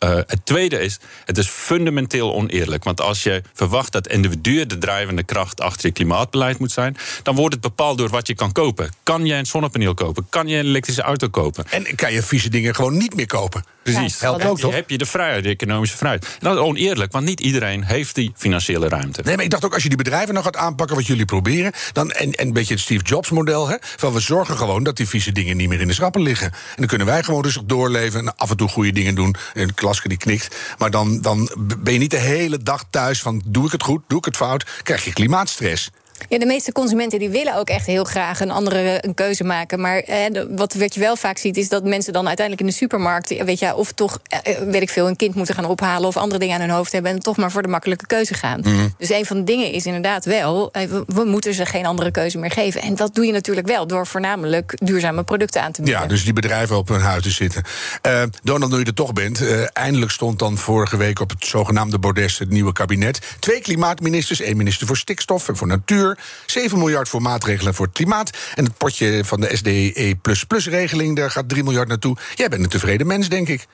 uh, 0.05 0.15
het 0.15 0.41
tweede 0.45 0.79
is, 0.79 0.99
het 1.25 1.39
is 1.39 1.49
fundamenteel 1.49 2.35
oneerlijk. 2.35 2.85
Want 2.85 3.01
als 3.01 3.23
je 3.23 3.43
verwacht 3.53 3.93
dat 3.93 4.09
individuen 4.09 4.69
de 4.69 4.79
drijvende 4.79 5.23
kracht 5.23 5.61
achter 5.61 5.87
je 5.87 5.93
klimaatbeleid 5.93 6.59
moet 6.59 6.73
zijn, 6.73 6.97
dan 7.23 7.35
wordt 7.35 7.55
het 7.55 7.63
bepaald 7.63 7.99
door 7.99 8.09
wat 8.09 8.27
je 8.27 8.35
kan 8.35 8.53
kopen. 8.53 8.91
Kan 9.03 9.27
je 9.27 9.35
een 9.35 9.47
zonnepaneel 9.47 9.95
kopen? 9.95 10.27
Kan 10.31 10.49
je 10.49 10.57
een 10.59 10.65
elektrische 10.65 11.03
auto 11.03 11.29
kopen? 11.29 11.65
En 11.71 11.95
kan 11.95 12.13
je 12.13 12.23
vieze 12.23 12.49
dingen 12.49 12.75
gewoon 12.75 12.97
niet 12.97 13.15
meer 13.15 13.27
kopen? 13.27 13.65
Precies. 13.93 14.21
Helpt 14.21 14.45
ook, 14.45 14.59
toch? 14.59 14.75
heb 14.75 14.91
je 14.91 14.99
de 14.99 15.07
vrijheid, 15.07 15.43
de 15.43 15.49
economische 15.49 15.97
vrijheid. 15.97 16.25
En 16.25 16.39
dat 16.41 16.55
is 16.55 16.61
oneerlijk, 16.61 17.13
want 17.13 17.25
niet 17.25 17.41
iedereen 17.41 17.85
heeft 17.85 18.15
die 18.15 18.33
financiële 18.37 18.89
ruimte. 18.89 19.23
Nee, 19.25 19.35
maar 19.37 19.45
ik 19.45 19.51
dacht 19.51 19.65
ook, 19.65 19.75
als 19.75 19.83
je 19.83 19.89
die 19.89 19.99
bedrijven 19.99 20.35
nog 20.35 20.45
gaat 20.45 20.57
aanpakken 20.57 20.97
wat 20.97 21.07
jullie 21.07 21.25
proberen... 21.25 21.73
Dan, 21.93 22.11
en, 22.11 22.33
en 22.33 22.47
een 22.47 22.53
beetje 22.53 22.75
het 22.75 22.83
Steve 22.83 23.05
Jobs 23.05 23.31
model, 23.31 23.69
hè, 23.69 23.77
van 23.81 24.13
we 24.13 24.21
zorgen 24.21 24.57
gewoon 24.57 24.83
dat 24.83 24.97
die 24.97 25.09
vieze 25.09 25.33
dingen 25.33 25.57
niet 25.57 25.69
meer 25.69 25.81
in 25.81 25.89
de 25.89 25.95
schappen 25.95 26.23
liggen. 26.23 26.47
En 26.47 26.77
dan 26.77 26.87
kunnen 26.87 27.07
wij 27.07 27.23
gewoon 27.23 27.43
rustig 27.43 27.63
doorleven 27.65 28.21
en 28.21 28.37
af 28.37 28.51
en 28.51 28.57
toe 28.57 28.69
goede 28.69 28.93
dingen 28.93 29.15
doen. 29.15 29.35
En 29.55 29.75
Klaske 29.77 30.09
die 30.09 30.19
knikt. 30.19 30.57
Maar 30.79 30.91
dan, 30.91 31.21
dan 31.21 31.51
ben 31.79 31.93
je 31.93 31.99
niet 31.99 32.11
de 32.11 32.17
hele 32.17 32.63
dag 32.63 32.85
thuis 32.91 33.23
van 33.23 33.43
doe 33.47 33.67
ik 33.67 33.73
het 33.73 33.83
goed, 33.83 34.03
doe 34.07 34.19
ik 34.19 34.25
het 34.25 34.37
fout, 34.37 34.67
krijg 34.83 35.05
je 35.05 35.13
klimaatstress. 35.13 35.91
Ja, 36.29 36.39
de 36.39 36.47
meeste 36.47 36.73
consumenten 36.73 37.19
die 37.19 37.29
willen 37.29 37.57
ook 37.57 37.69
echt 37.69 37.87
heel 37.87 38.05
graag 38.05 38.41
een 38.41 38.51
andere 38.51 38.99
een 39.01 39.15
keuze 39.15 39.45
maken. 39.45 39.81
Maar 39.81 39.99
eh, 39.99 40.43
wat, 40.51 40.75
wat 40.75 40.95
je 40.95 41.01
wel 41.01 41.17
vaak 41.17 41.39
ziet, 41.39 41.57
is 41.57 41.69
dat 41.69 41.85
mensen 41.85 42.13
dan 42.13 42.27
uiteindelijk 42.27 42.67
in 42.67 42.73
de 42.73 42.79
supermarkt, 42.79 43.45
weet 43.45 43.59
je, 43.59 43.75
of 43.75 43.93
toch, 43.93 44.19
eh, 44.29 44.59
weet 44.59 44.83
ik 44.83 44.91
veel, 44.91 45.09
een 45.09 45.17
kind 45.17 45.35
moeten 45.35 45.55
gaan 45.55 45.65
ophalen 45.65 46.09
of 46.09 46.17
andere 46.17 46.41
dingen 46.41 46.55
aan 46.55 46.61
hun 46.61 46.71
hoofd 46.71 46.93
hebben 46.93 47.11
en 47.11 47.19
toch 47.19 47.37
maar 47.37 47.51
voor 47.51 47.63
de 47.63 47.69
makkelijke 47.69 48.07
keuze 48.07 48.35
gaan. 48.35 48.61
Mhm. 48.61 48.89
Dus 48.99 49.11
een 49.11 49.27
van 49.27 49.37
de 49.37 49.45
dingen 49.45 49.73
is 49.73 49.87
inderdaad 49.87 50.25
wel, 50.25 50.73
eh, 50.73 50.89
we, 50.89 51.05
we, 51.07 51.25
moeten 51.25 51.55
ze 51.55 51.67
geen 51.67 51.87
andere 51.87 52.11
keuze 52.11 52.39
meer 52.39 52.51
geven. 52.51 52.81
En 52.81 52.95
dat 52.95 53.15
doe 53.15 53.27
je 53.27 53.33
natuurlijk 53.33 53.67
wel 53.67 53.87
door 53.87 54.07
voornamelijk 54.07 54.75
duurzame 54.83 55.23
producten 55.23 55.63
aan 55.63 55.73
te 55.73 55.83
bieden. 55.83 56.01
Ja, 56.01 56.09
dus 56.09 56.25
die 56.25 56.33
bedrijven 56.33 56.77
op 56.77 56.89
hun 56.89 57.01
huizen 57.01 57.33
zitten. 57.33 57.63
Uh, 58.07 58.23
Donald, 58.43 58.71
nu 58.71 58.79
je 58.79 58.85
er 58.85 58.95
toch 58.95 59.13
bent, 59.13 59.41
uh, 59.41 59.67
eindelijk 59.73 60.13
stond 60.13 60.39
dan 60.39 60.57
vorige 60.59 60.97
week 60.97 61.21
op 61.21 61.31
het 61.31 61.47
zogenaamde 61.47 61.99
bordes 61.99 62.39
het 62.39 62.51
nieuwe 62.51 62.73
kabinet. 62.73 63.21
Twee 63.39 63.61
klimaatministers, 63.61 64.41
één 64.41 64.57
minister 64.57 64.87
voor 64.87 64.97
stikstof 64.97 65.49
en 65.49 65.57
voor 65.57 65.67
natuur 65.67 66.06
7 66.47 66.79
miljard 66.79 67.09
voor 67.09 67.23
maatregelen 67.23 67.75
voor 67.75 67.87
het 67.87 67.95
klimaat. 67.95 68.31
En 68.55 68.65
het 68.65 68.77
potje 68.77 69.25
van 69.25 69.41
de 69.41 69.57
SDE++-regeling, 69.57 71.17
daar 71.17 71.31
gaat 71.31 71.49
3 71.49 71.63
miljard 71.63 71.89
naartoe. 71.89 72.17
Jij 72.35 72.49
bent 72.49 72.63
een 72.63 72.69
tevreden 72.69 73.07
mens, 73.07 73.29
denk 73.29 73.49
ik. 73.49 73.67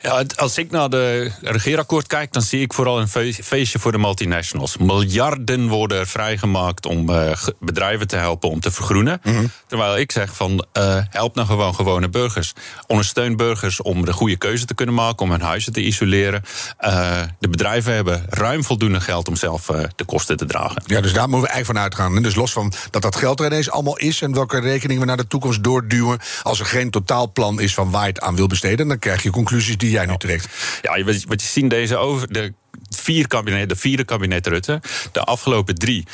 Ja, 0.00 0.24
als 0.36 0.58
ik 0.58 0.70
naar 0.70 0.88
de 0.88 1.30
regeerakkoord 1.40 2.06
kijk, 2.06 2.32
dan 2.32 2.42
zie 2.42 2.60
ik 2.60 2.72
vooral 2.72 3.00
een 3.00 3.08
feestje 3.32 3.78
voor 3.78 3.92
de 3.92 3.98
multinationals. 3.98 4.76
Miljarden 4.76 5.68
worden 5.68 6.06
vrijgemaakt 6.06 6.86
om 6.86 7.10
uh, 7.10 7.32
bedrijven 7.60 8.06
te 8.06 8.16
helpen 8.16 8.50
om 8.50 8.60
te 8.60 8.70
vergroenen. 8.70 9.20
Mhm. 9.22 9.46
Terwijl 9.66 9.98
ik 9.98 10.12
zeg 10.12 10.36
van 10.36 10.66
uh, 10.72 10.98
help 11.10 11.34
nou 11.34 11.46
gewoon 11.46 11.74
gewone 11.74 12.08
burgers. 12.08 12.52
Ondersteun 12.86 13.36
burgers 13.36 13.82
om 13.82 14.04
de 14.04 14.12
goede 14.12 14.36
keuze 14.36 14.64
te 14.64 14.74
kunnen 14.74 14.94
maken, 14.94 15.24
om 15.24 15.30
hun 15.30 15.40
huizen 15.40 15.72
te 15.72 15.82
isoleren. 15.82 16.42
Uh, 16.80 17.22
de 17.38 17.48
bedrijven 17.48 17.94
hebben 17.94 18.26
ruim 18.28 18.64
voldoende 18.64 19.00
geld 19.00 19.28
om 19.28 19.36
zelf 19.36 19.66
de 19.96 20.04
kosten 20.04 20.36
te 20.36 20.44
dragen. 20.44 20.82
Ja, 20.86 21.00
dus 21.00 21.12
daar 21.12 21.28
moeten 21.28 21.50
we 21.50 21.55
eigenlijk 21.56 21.92
van 21.92 22.04
uitgaan. 22.04 22.22
Dus 22.22 22.34
los 22.34 22.52
van 22.52 22.72
dat 22.90 23.02
dat 23.02 23.16
geld 23.16 23.40
er 23.40 23.46
ineens 23.46 23.70
allemaal 23.70 23.98
is 23.98 24.22
en 24.22 24.34
welke 24.34 24.60
rekening 24.60 25.00
we 25.00 25.06
naar 25.06 25.16
de 25.16 25.26
toekomst 25.26 25.64
doorduwen. 25.64 26.18
Als 26.42 26.60
er 26.60 26.66
geen 26.66 26.90
totaalplan 26.90 27.60
is 27.60 27.74
van 27.74 27.90
waar 27.90 28.02
je 28.02 28.08
het 28.08 28.20
aan 28.20 28.36
wil 28.36 28.46
besteden, 28.46 28.88
dan 28.88 28.98
krijg 28.98 29.22
je 29.22 29.30
conclusies 29.30 29.78
die 29.78 29.90
jij 29.90 30.06
nu 30.06 30.16
trekt. 30.16 30.48
Ja, 30.82 31.04
wat 31.04 31.42
je 31.42 31.48
ziet 31.48 31.70
deze 31.70 31.96
over. 31.96 32.32
De 32.32 32.52
vier 32.90 33.26
kabinet, 33.26 33.68
de 33.68 33.76
vierde 33.76 34.04
kabinet 34.04 34.46
Rutte, 34.46 34.80
de 35.12 35.20
afgelopen 35.20 35.74
drie, 35.74 36.06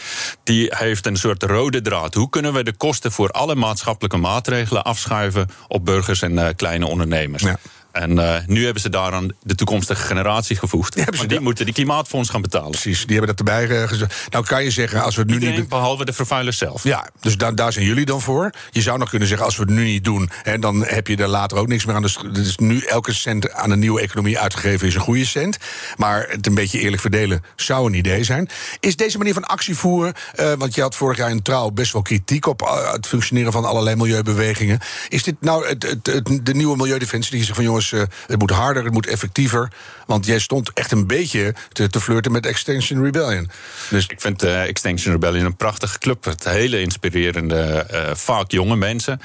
die 0.45 0.67
heeft 0.77 1.07
een 1.07 1.17
soort 1.17 1.43
rode 1.43 1.81
draad. 1.81 2.15
Hoe 2.15 2.31
kunnen 2.31 2.53
we 2.53 2.63
de 2.63 2.73
kosten 2.73 3.13
voor 3.13 3.31
alle 3.31 3.55
maatschappelijke 3.55 4.17
maatregelen 4.17 4.85
afschuiven 4.85 5.49
op 5.69 5.85
burgers 5.85 6.23
en 6.23 6.33
uh, 6.33 6.49
kleine 6.57 6.87
ondernemers? 6.87 7.43
Ja. 7.43 7.59
En 7.93 8.11
uh, 8.11 8.35
nu 8.47 8.65
hebben 8.65 8.83
ze 8.83 8.89
daaraan 8.89 9.31
de 9.43 9.55
toekomstige 9.55 10.03
generatie 10.03 10.57
gevoegd. 10.57 10.95
Die, 10.95 11.05
maar 11.17 11.27
die 11.27 11.41
moeten 11.41 11.65
die 11.65 11.75
klimaatfonds 11.75 12.31
gaan 12.31 12.43
betalen. 12.43 12.71
Precies, 12.71 13.07
die 13.07 13.17
hebben 13.17 13.37
dat 13.37 13.39
erbij 13.39 13.69
uh, 13.69 13.89
gezegd. 13.89 14.27
Nou 14.31 14.45
kan 14.45 14.65
je 14.65 14.71
zeggen, 14.71 15.03
als 15.03 15.15
we 15.15 15.21
het 15.21 15.31
nu 15.31 15.37
Iedereen, 15.37 15.59
niet... 15.59 15.69
behalve 15.69 16.05
de 16.05 16.13
vervuilers 16.13 16.59
zelf. 16.59 16.85
Ja, 16.85 17.11
dus 17.21 17.37
da 17.37 17.53
daar 17.53 17.73
zijn 17.73 17.85
jullie 17.85 18.05
dan 18.05 18.21
voor. 18.21 18.51
Je 18.71 18.81
zou 18.81 18.99
nog 18.99 19.09
kunnen 19.11 19.29
zeggen, 19.29 19.47
als 19.47 19.57
we 19.57 19.63
het 19.63 19.73
nu 19.73 19.85
niet 19.85 20.05
doen... 20.05 20.31
Hè, 20.43 20.59
dan 20.59 20.85
heb 20.85 21.07
je 21.07 21.17
er 21.17 21.29
later 21.29 21.59
ook 21.59 21.69
niks 21.69 21.85
meer 21.85 21.95
aan. 21.95 22.03
Dus 22.33 22.57
nu 22.57 22.81
elke 22.81 23.13
cent 23.13 23.53
aan 23.53 23.71
een 23.71 23.79
nieuwe 23.79 24.01
economie 24.01 24.39
uitgegeven 24.39 24.87
is 24.87 24.95
een 24.95 25.01
goede 25.01 25.25
cent. 25.25 25.57
Maar 25.97 26.27
het 26.29 26.47
een 26.47 26.55
beetje 26.55 26.81
eerlijk 26.81 27.01
verdelen 27.01 27.45
zou 27.57 27.87
een 27.87 27.95
idee 27.95 28.25
zijn. 28.25 28.49
Is 28.81 28.97
deze 28.97 29.19
manier 29.19 29.35
van 29.35 29.45
actie 29.45 29.77
voeren... 29.77 30.15
Uh, 30.41 30.53
want 30.53 30.75
je 30.75 30.81
had 30.81 30.97
vorig 30.97 31.19
jaar 31.19 31.31
in 31.31 31.43
Trouw 31.43 31.71
best 31.71 31.93
wel 31.93 32.03
kritiek... 32.03 32.47
op 32.47 32.89
het 32.93 33.07
functioneren 33.07 33.53
van 33.53 33.65
allerlei 33.65 33.97
milieubewegingen. 33.97 34.81
Is 35.09 35.23
dit 35.23 35.35
nou 35.41 35.67
het, 35.67 35.83
het, 35.83 36.07
het, 36.07 36.47
de 36.47 36.55
nieuwe 36.55 36.77
milieudefensie 36.77 37.33
die 37.33 37.43
zegt 37.45 37.55
van... 37.55 37.65
jongens 37.65 37.82
uh, 37.91 38.03
het 38.27 38.39
moet 38.39 38.51
harder, 38.51 38.85
het 38.85 38.93
moet 38.93 39.07
effectiever. 39.07 39.73
Want 40.07 40.27
jij 40.27 40.39
stond 40.39 40.71
echt 40.73 40.93
een 40.93 41.07
beetje 41.07 41.55
te, 41.73 41.89
te 41.89 42.01
flirten 42.01 42.33
met 42.33 42.47
Extinction 42.47 43.05
Rebellion. 43.05 43.51
Dus... 43.91 44.07
Ik 44.07 44.21
vind 44.21 44.45
uh, 44.45 44.63
Extinction 44.63 45.13
Rebellion 45.13 45.45
een 45.45 45.57
prachtige 45.57 45.99
club. 45.99 46.25
Het 46.25 46.45
hele 46.45 46.81
inspirerende, 46.81 47.87
uh, 47.93 48.15
vaak 48.15 48.51
jonge 48.51 48.77
mensen. 48.77 49.21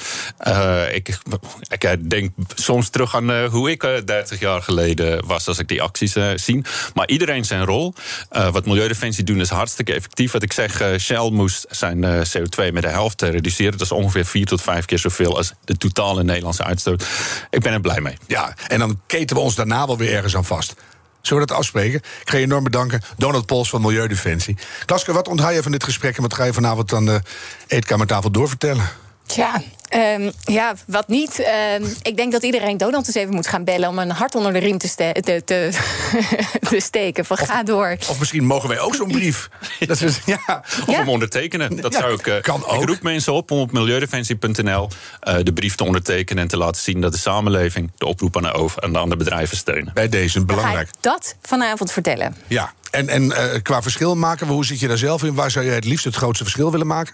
ik, 0.91 1.19
ik 1.67 2.09
denk 2.09 2.31
soms 2.55 2.89
terug 2.89 3.15
aan 3.15 3.45
hoe 3.45 3.71
ik 3.71 3.81
30 4.05 4.39
jaar 4.39 4.61
geleden 4.61 5.25
was... 5.25 5.47
als 5.47 5.59
ik 5.59 5.67
die 5.67 5.81
acties 5.81 6.15
zie. 6.35 6.61
Maar 6.93 7.07
iedereen 7.07 7.45
zijn 7.45 7.65
rol. 7.65 7.93
wat 8.29 8.65
Milieudefensie 8.65 9.23
doen 9.23 9.39
is 9.39 9.49
hartstikke 9.49 9.93
effectief. 9.93 10.31
Wat 10.31 10.43
ik 10.43 10.53
zeg, 10.53 10.81
Shell 10.99 11.29
moest 11.29 11.65
zijn 11.69 12.05
CO2 12.05 12.73
met 12.73 12.81
de 12.81 12.89
helft 12.89 13.21
reduceren. 13.21 13.71
Dat 13.71 13.81
is 13.81 13.91
ongeveer 13.91 14.25
vier 14.25 14.45
tot 14.45 14.61
vijf 14.61 14.85
keer 14.85 14.99
zoveel... 14.99 15.37
als 15.37 15.53
de 15.65 15.77
totale 15.77 16.23
Nederlandse 16.23 16.63
uitstoot. 16.63 17.05
Ik 17.49 17.61
ben 17.61 17.73
er 17.73 17.81
blij 17.81 18.01
mee. 18.01 18.17
Ja, 18.27 18.46
en 18.67 18.79
dan 18.79 19.01
keten 19.07 19.35
we 19.35 19.41
ons 19.41 19.55
daarna 19.55 19.85
wel 19.85 19.97
weer 19.97 20.13
ergens 20.13 20.35
aan 20.35 20.45
vast. 20.45 20.73
Zullen 21.21 21.43
we 21.43 21.49
dat 21.49 21.57
afspreken? 21.57 21.99
Ik 21.99 22.29
ga 22.29 22.37
je 22.37 22.43
enorm 22.43 22.63
bedanken. 22.63 23.01
Donald 23.17 23.45
Pols 23.45 23.69
van 23.69 23.81
Milieudefensie. 23.81 24.57
Klaske, 24.85 25.13
wat 25.13 25.27
onthaal 25.27 25.51
je 25.51 25.63
van 25.63 25.71
dit 25.71 25.83
gesprek 25.83 26.15
en 26.15 26.21
wat 26.21 26.33
ga 26.33 26.43
je 26.43 26.53
vanavond 26.53 26.93
aan 26.93 27.05
de 27.05 27.21
eetkamertafel 27.67 28.31
doorvertellen? 28.31 28.89
Tja, 29.25 29.61
Ehm, 29.87 30.31
ja, 30.43 30.73
wat 30.87 31.07
niet. 31.07 31.39
Ehm, 31.39 31.83
ik 32.01 32.17
denk 32.17 32.31
dat 32.31 32.43
iedereen 32.43 32.77
Donald 32.77 33.07
eens 33.07 33.15
even 33.15 33.33
moet 33.33 33.47
gaan 33.47 33.63
bellen 33.63 33.89
om 33.89 33.99
een 33.99 34.09
hart 34.11 34.35
onder 34.35 34.53
de 34.53 34.59
riem 34.59 34.77
te, 34.77 34.87
ste- 34.87 35.11
te, 35.21 35.41
te, 35.45 35.69
te 36.69 36.79
steken. 36.79 37.25
Van 37.25 37.37
ga 37.37 37.63
door. 37.63 37.95
Of 38.09 38.19
misschien 38.19 38.45
mogen 38.45 38.69
wij 38.69 38.79
ook 38.79 38.95
zo'n 38.95 39.07
brief. 39.11 39.49
Dat 39.87 40.01
is, 40.01 40.19
ja. 40.25 40.39
Of 40.63 40.83
Ja. 40.87 40.93
hem 40.97 41.09
ondertekenen. 41.09 41.81
Dat 41.81 41.93
Ja, 41.93 41.99
zou 41.99 42.13
ik. 42.13 42.27
eh, 42.27 42.41
kan 42.41 42.65
ook. 42.65 42.81
Ik 42.81 42.87
roep 42.87 43.01
mensen 43.01 43.33
op 43.33 43.51
om 43.51 43.59
op 43.59 43.71
milieudefensie.nl 43.71 44.89
eh, 45.19 45.35
de 45.43 45.53
brief 45.53 45.75
te 45.75 45.83
ondertekenen 45.83 46.43
en 46.43 46.49
te 46.49 46.57
laten 46.57 46.81
zien 46.81 47.01
dat 47.01 47.11
de 47.11 47.17
samenleving 47.17 47.91
de 47.97 48.05
oproep 48.05 48.35
aan 48.37 48.43
de, 48.43 48.51
over, 48.53 48.81
aan 48.81 48.93
de, 48.93 48.99
aan 48.99 49.09
de 49.09 49.17
bedrijven 49.17 49.57
steunen. 49.57 49.93
Bij 49.93 50.09
deze 50.09 50.45
belangrijk. 50.45 50.87
ik 50.87 50.93
dat 50.99 51.35
vanavond 51.41 51.91
vertellen. 51.91 52.35
Ja. 52.47 52.73
En, 52.91 53.09
en 53.09 53.31
eh, 53.31 53.61
qua 53.61 53.81
verschil 53.81 54.15
maken, 54.15 54.47
hoe 54.47 54.65
zit 54.65 54.79
je 54.79 54.87
daar 54.87 54.97
zelf 54.97 55.23
in? 55.23 55.33
Waar 55.33 55.51
zou 55.51 55.65
je 55.65 55.71
het 55.71 55.85
liefst 55.85 56.05
het 56.05 56.15
grootste 56.15 56.43
verschil 56.43 56.71
willen 56.71 56.87
maken? 56.87 57.13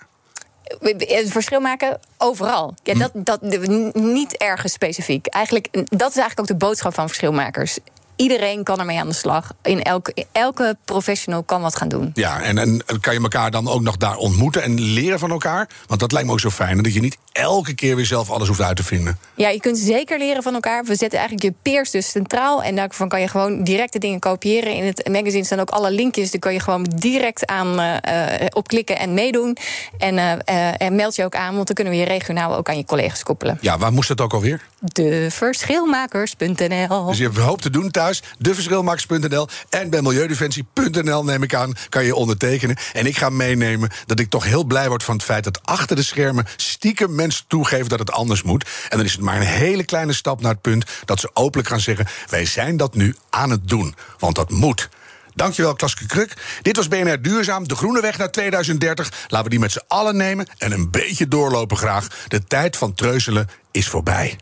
Het 0.98 1.32
verschil 1.32 1.60
maken 1.60 2.00
overal. 2.18 2.74
Ja, 2.84 2.94
dat, 2.94 3.12
dat, 3.14 3.42
n- 3.42 3.92
niet 3.94 4.38
ergens 4.38 4.74
specifiek. 4.74 5.26
Eigenlijk, 5.28 5.68
dat 5.72 6.10
is 6.10 6.18
eigenlijk 6.18 6.40
ook 6.40 6.48
de 6.48 6.66
boodschap 6.66 6.94
van 6.94 7.08
verschilmakers. 7.08 7.78
Iedereen 8.16 8.64
kan 8.64 8.80
ermee 8.80 9.00
aan 9.00 9.08
de 9.08 9.14
slag. 9.14 9.52
In 9.62 9.84
elke, 9.84 10.26
elke 10.32 10.78
professional 10.86 11.44
kan 11.44 11.62
wat 11.62 11.76
gaan 11.76 11.88
doen. 11.88 12.12
Ja, 12.14 12.42
en, 12.42 12.58
en 12.58 12.82
kan 13.00 13.14
je 13.14 13.20
elkaar 13.20 13.52
dan 13.52 13.68
ook 13.68 13.82
nog 13.82 13.98
daar 13.98 14.16
ontmoeten 14.16 14.64
en 14.64 14.82
leren 14.82 15.20
van 15.20 15.32
elkaar? 15.32 15.70
Want 15.88 16.00
dat 16.00 16.12
lijkt 16.12 16.28
me 16.28 16.34
ook 16.34 16.40
zo 16.40 16.50
fijn, 16.50 16.84
dat 16.84 16.94
je 16.94 17.00
niet 17.00 17.18
elke 17.32 17.74
keer 17.74 17.96
weer 17.96 18.06
zelf 18.06 18.30
alles 18.30 18.48
hoeft 18.48 18.62
uit 18.62 18.76
te 18.76 18.84
vinden. 18.84 19.18
Ja, 19.36 19.50
je 19.50 19.60
kunt 19.60 19.78
zeker 19.78 20.18
leren 20.18 20.44
van 20.44 20.54
elkaar. 20.54 20.84
We 20.84 20.96
zetten 20.96 21.20
eigenlijk 21.20 21.44
je 21.44 21.54
peers 21.72 21.92
dus 21.92 22.10
centraal. 22.10 22.64
En 22.64 22.76
daarvan 22.76 23.10
kan 23.10 23.22
je 23.22 23.28
gewoon 23.28 23.64
direct 23.64 23.94
de 23.94 24.00
dingen 24.00 24.20
kopiëren. 24.20 24.76
In 24.76 24.86
het 24.86 25.08
magazine 25.12 25.44
staan 25.44 25.60
ook 25.60 25.70
alle 25.70 25.92
linkjes. 25.92 26.32
Daar 26.32 26.40
kan 26.40 26.54
je 26.54 26.60
gewoon 26.60 26.84
direct 26.96 27.46
aan 27.46 27.80
eh, 27.80 28.42
eh, 28.42 28.48
op 28.54 28.68
klikken 28.68 29.00
en 29.00 29.14
meedoen. 29.14 29.58
En, 29.98 30.18
eh, 30.18 30.32
eh, 30.46 30.74
en 30.78 30.96
meld 30.96 31.16
je 31.16 31.24
ook 31.24 31.36
aan, 31.36 31.54
want 31.54 31.66
dan 31.66 31.76
kunnen 31.76 31.94
we 31.94 32.00
je 32.00 32.06
regionaal 32.06 32.56
ook 32.56 32.70
aan 32.70 32.78
je 32.78 32.86
collega's 32.86 33.24
koppelen. 33.24 33.58
Ja, 33.62 33.78
waar 33.78 33.94
moest 33.94 34.08
dat 34.08 34.22
ook 34.22 34.34
alweer? 34.34 34.62
Deverschilmakers.nl 34.80 37.06
Dus 37.06 37.18
je 37.18 37.24
hebt 37.24 37.38
een 37.38 37.44
hoop 37.44 37.62
te 37.62 37.70
doen 37.70 37.92
thuis. 38.04 38.22
Deverschilmakers.nl 38.38 39.48
en 39.70 39.90
bij 39.90 40.02
milieudefensie.nl 40.02 41.24
neem 41.24 41.44
ik 41.44 41.56
aan, 41.56 41.74
kan 41.90 42.06
je 42.06 42.16
ondertekenen. 42.16 42.78
En 42.94 43.06
ik 43.06 43.18
ga 43.18 43.30
meenemen 43.30 43.90
dat 44.06 44.20
ik 44.20 44.30
toch 44.30 44.44
heel 44.44 44.64
blij 44.64 44.90
word 44.90 45.04
van 45.04 45.16
het 45.16 45.24
feit 45.24 45.44
dat 45.44 45.60
achter 45.64 45.96
de 45.96 46.04
schermen 46.04 46.46
stiekem 46.56 47.16
mensen 47.16 47.46
toegeven 47.48 47.90
dat 47.90 48.00
het 48.00 48.12
anders 48.12 48.44
moet. 48.44 48.70
En 48.90 48.98
dan 48.98 49.06
is 49.06 49.12
het 49.12 49.22
maar 49.22 49.36
een 49.36 49.42
hele 49.42 49.84
kleine 49.84 50.14
stap 50.14 50.42
naar 50.42 50.52
het 50.52 50.62
punt 50.62 50.86
dat 51.06 51.20
ze 51.20 51.30
openlijk 51.34 51.70
gaan 51.70 51.80
zeggen: 51.80 52.08
wij 52.30 52.46
zijn 52.46 52.78
dat 52.78 52.96
nu 52.96 53.16
aan 53.30 53.50
het 53.50 53.68
doen. 53.68 53.96
Want 54.20 54.36
dat 54.36 54.50
moet. 54.50 54.90
Dankjewel, 55.36 55.76
Klaske 55.76 56.06
Kruk. 56.06 56.34
Dit 56.62 56.76
was 56.76 56.88
BNR 56.88 57.22
Duurzaam, 57.22 57.68
de 57.68 57.76
groene 57.76 58.02
weg 58.02 58.18
naar 58.18 58.32
2030. 58.32 59.12
Laten 59.28 59.44
we 59.44 59.50
die 59.50 59.60
met 59.60 59.72
z'n 59.72 59.82
allen 59.88 60.18
nemen 60.18 60.48
en 60.58 60.72
een 60.72 60.92
beetje 60.92 61.28
doorlopen 61.28 61.78
graag. 61.78 62.08
De 62.28 62.44
tijd 62.44 62.78
van 62.78 62.94
treuzelen 62.94 63.50
is 63.74 63.88
voorbij. 63.88 64.36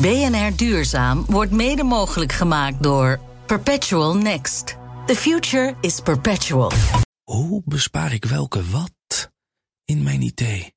BNR 0.00 0.56
Duurzaam 0.56 1.24
wordt 1.28 1.52
mede 1.52 1.82
mogelijk 1.82 2.32
gemaakt 2.32 2.82
door 2.82 3.20
Perpetual 3.46 4.16
Next. 4.16 4.76
The 5.06 5.16
future 5.16 5.74
is 5.80 6.00
perpetual. 6.00 6.72
Hoe 7.22 7.62
bespaar 7.64 8.12
ik 8.12 8.24
welke 8.24 8.70
wat 8.70 9.30
in 9.84 10.02
mijn 10.02 10.22
idee? 10.22 10.74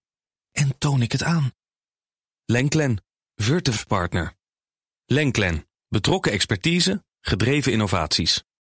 En 0.52 0.78
toon 0.78 1.02
ik 1.02 1.12
het 1.12 1.24
aan? 1.24 1.52
Lenklen, 2.46 3.04
Virtuf 3.36 3.88
Partner. 3.88 4.34
Lenklen, 5.06 5.68
betrokken 5.88 6.32
expertise, 6.32 7.04
gedreven 7.22 7.72
innovaties. 7.72 8.44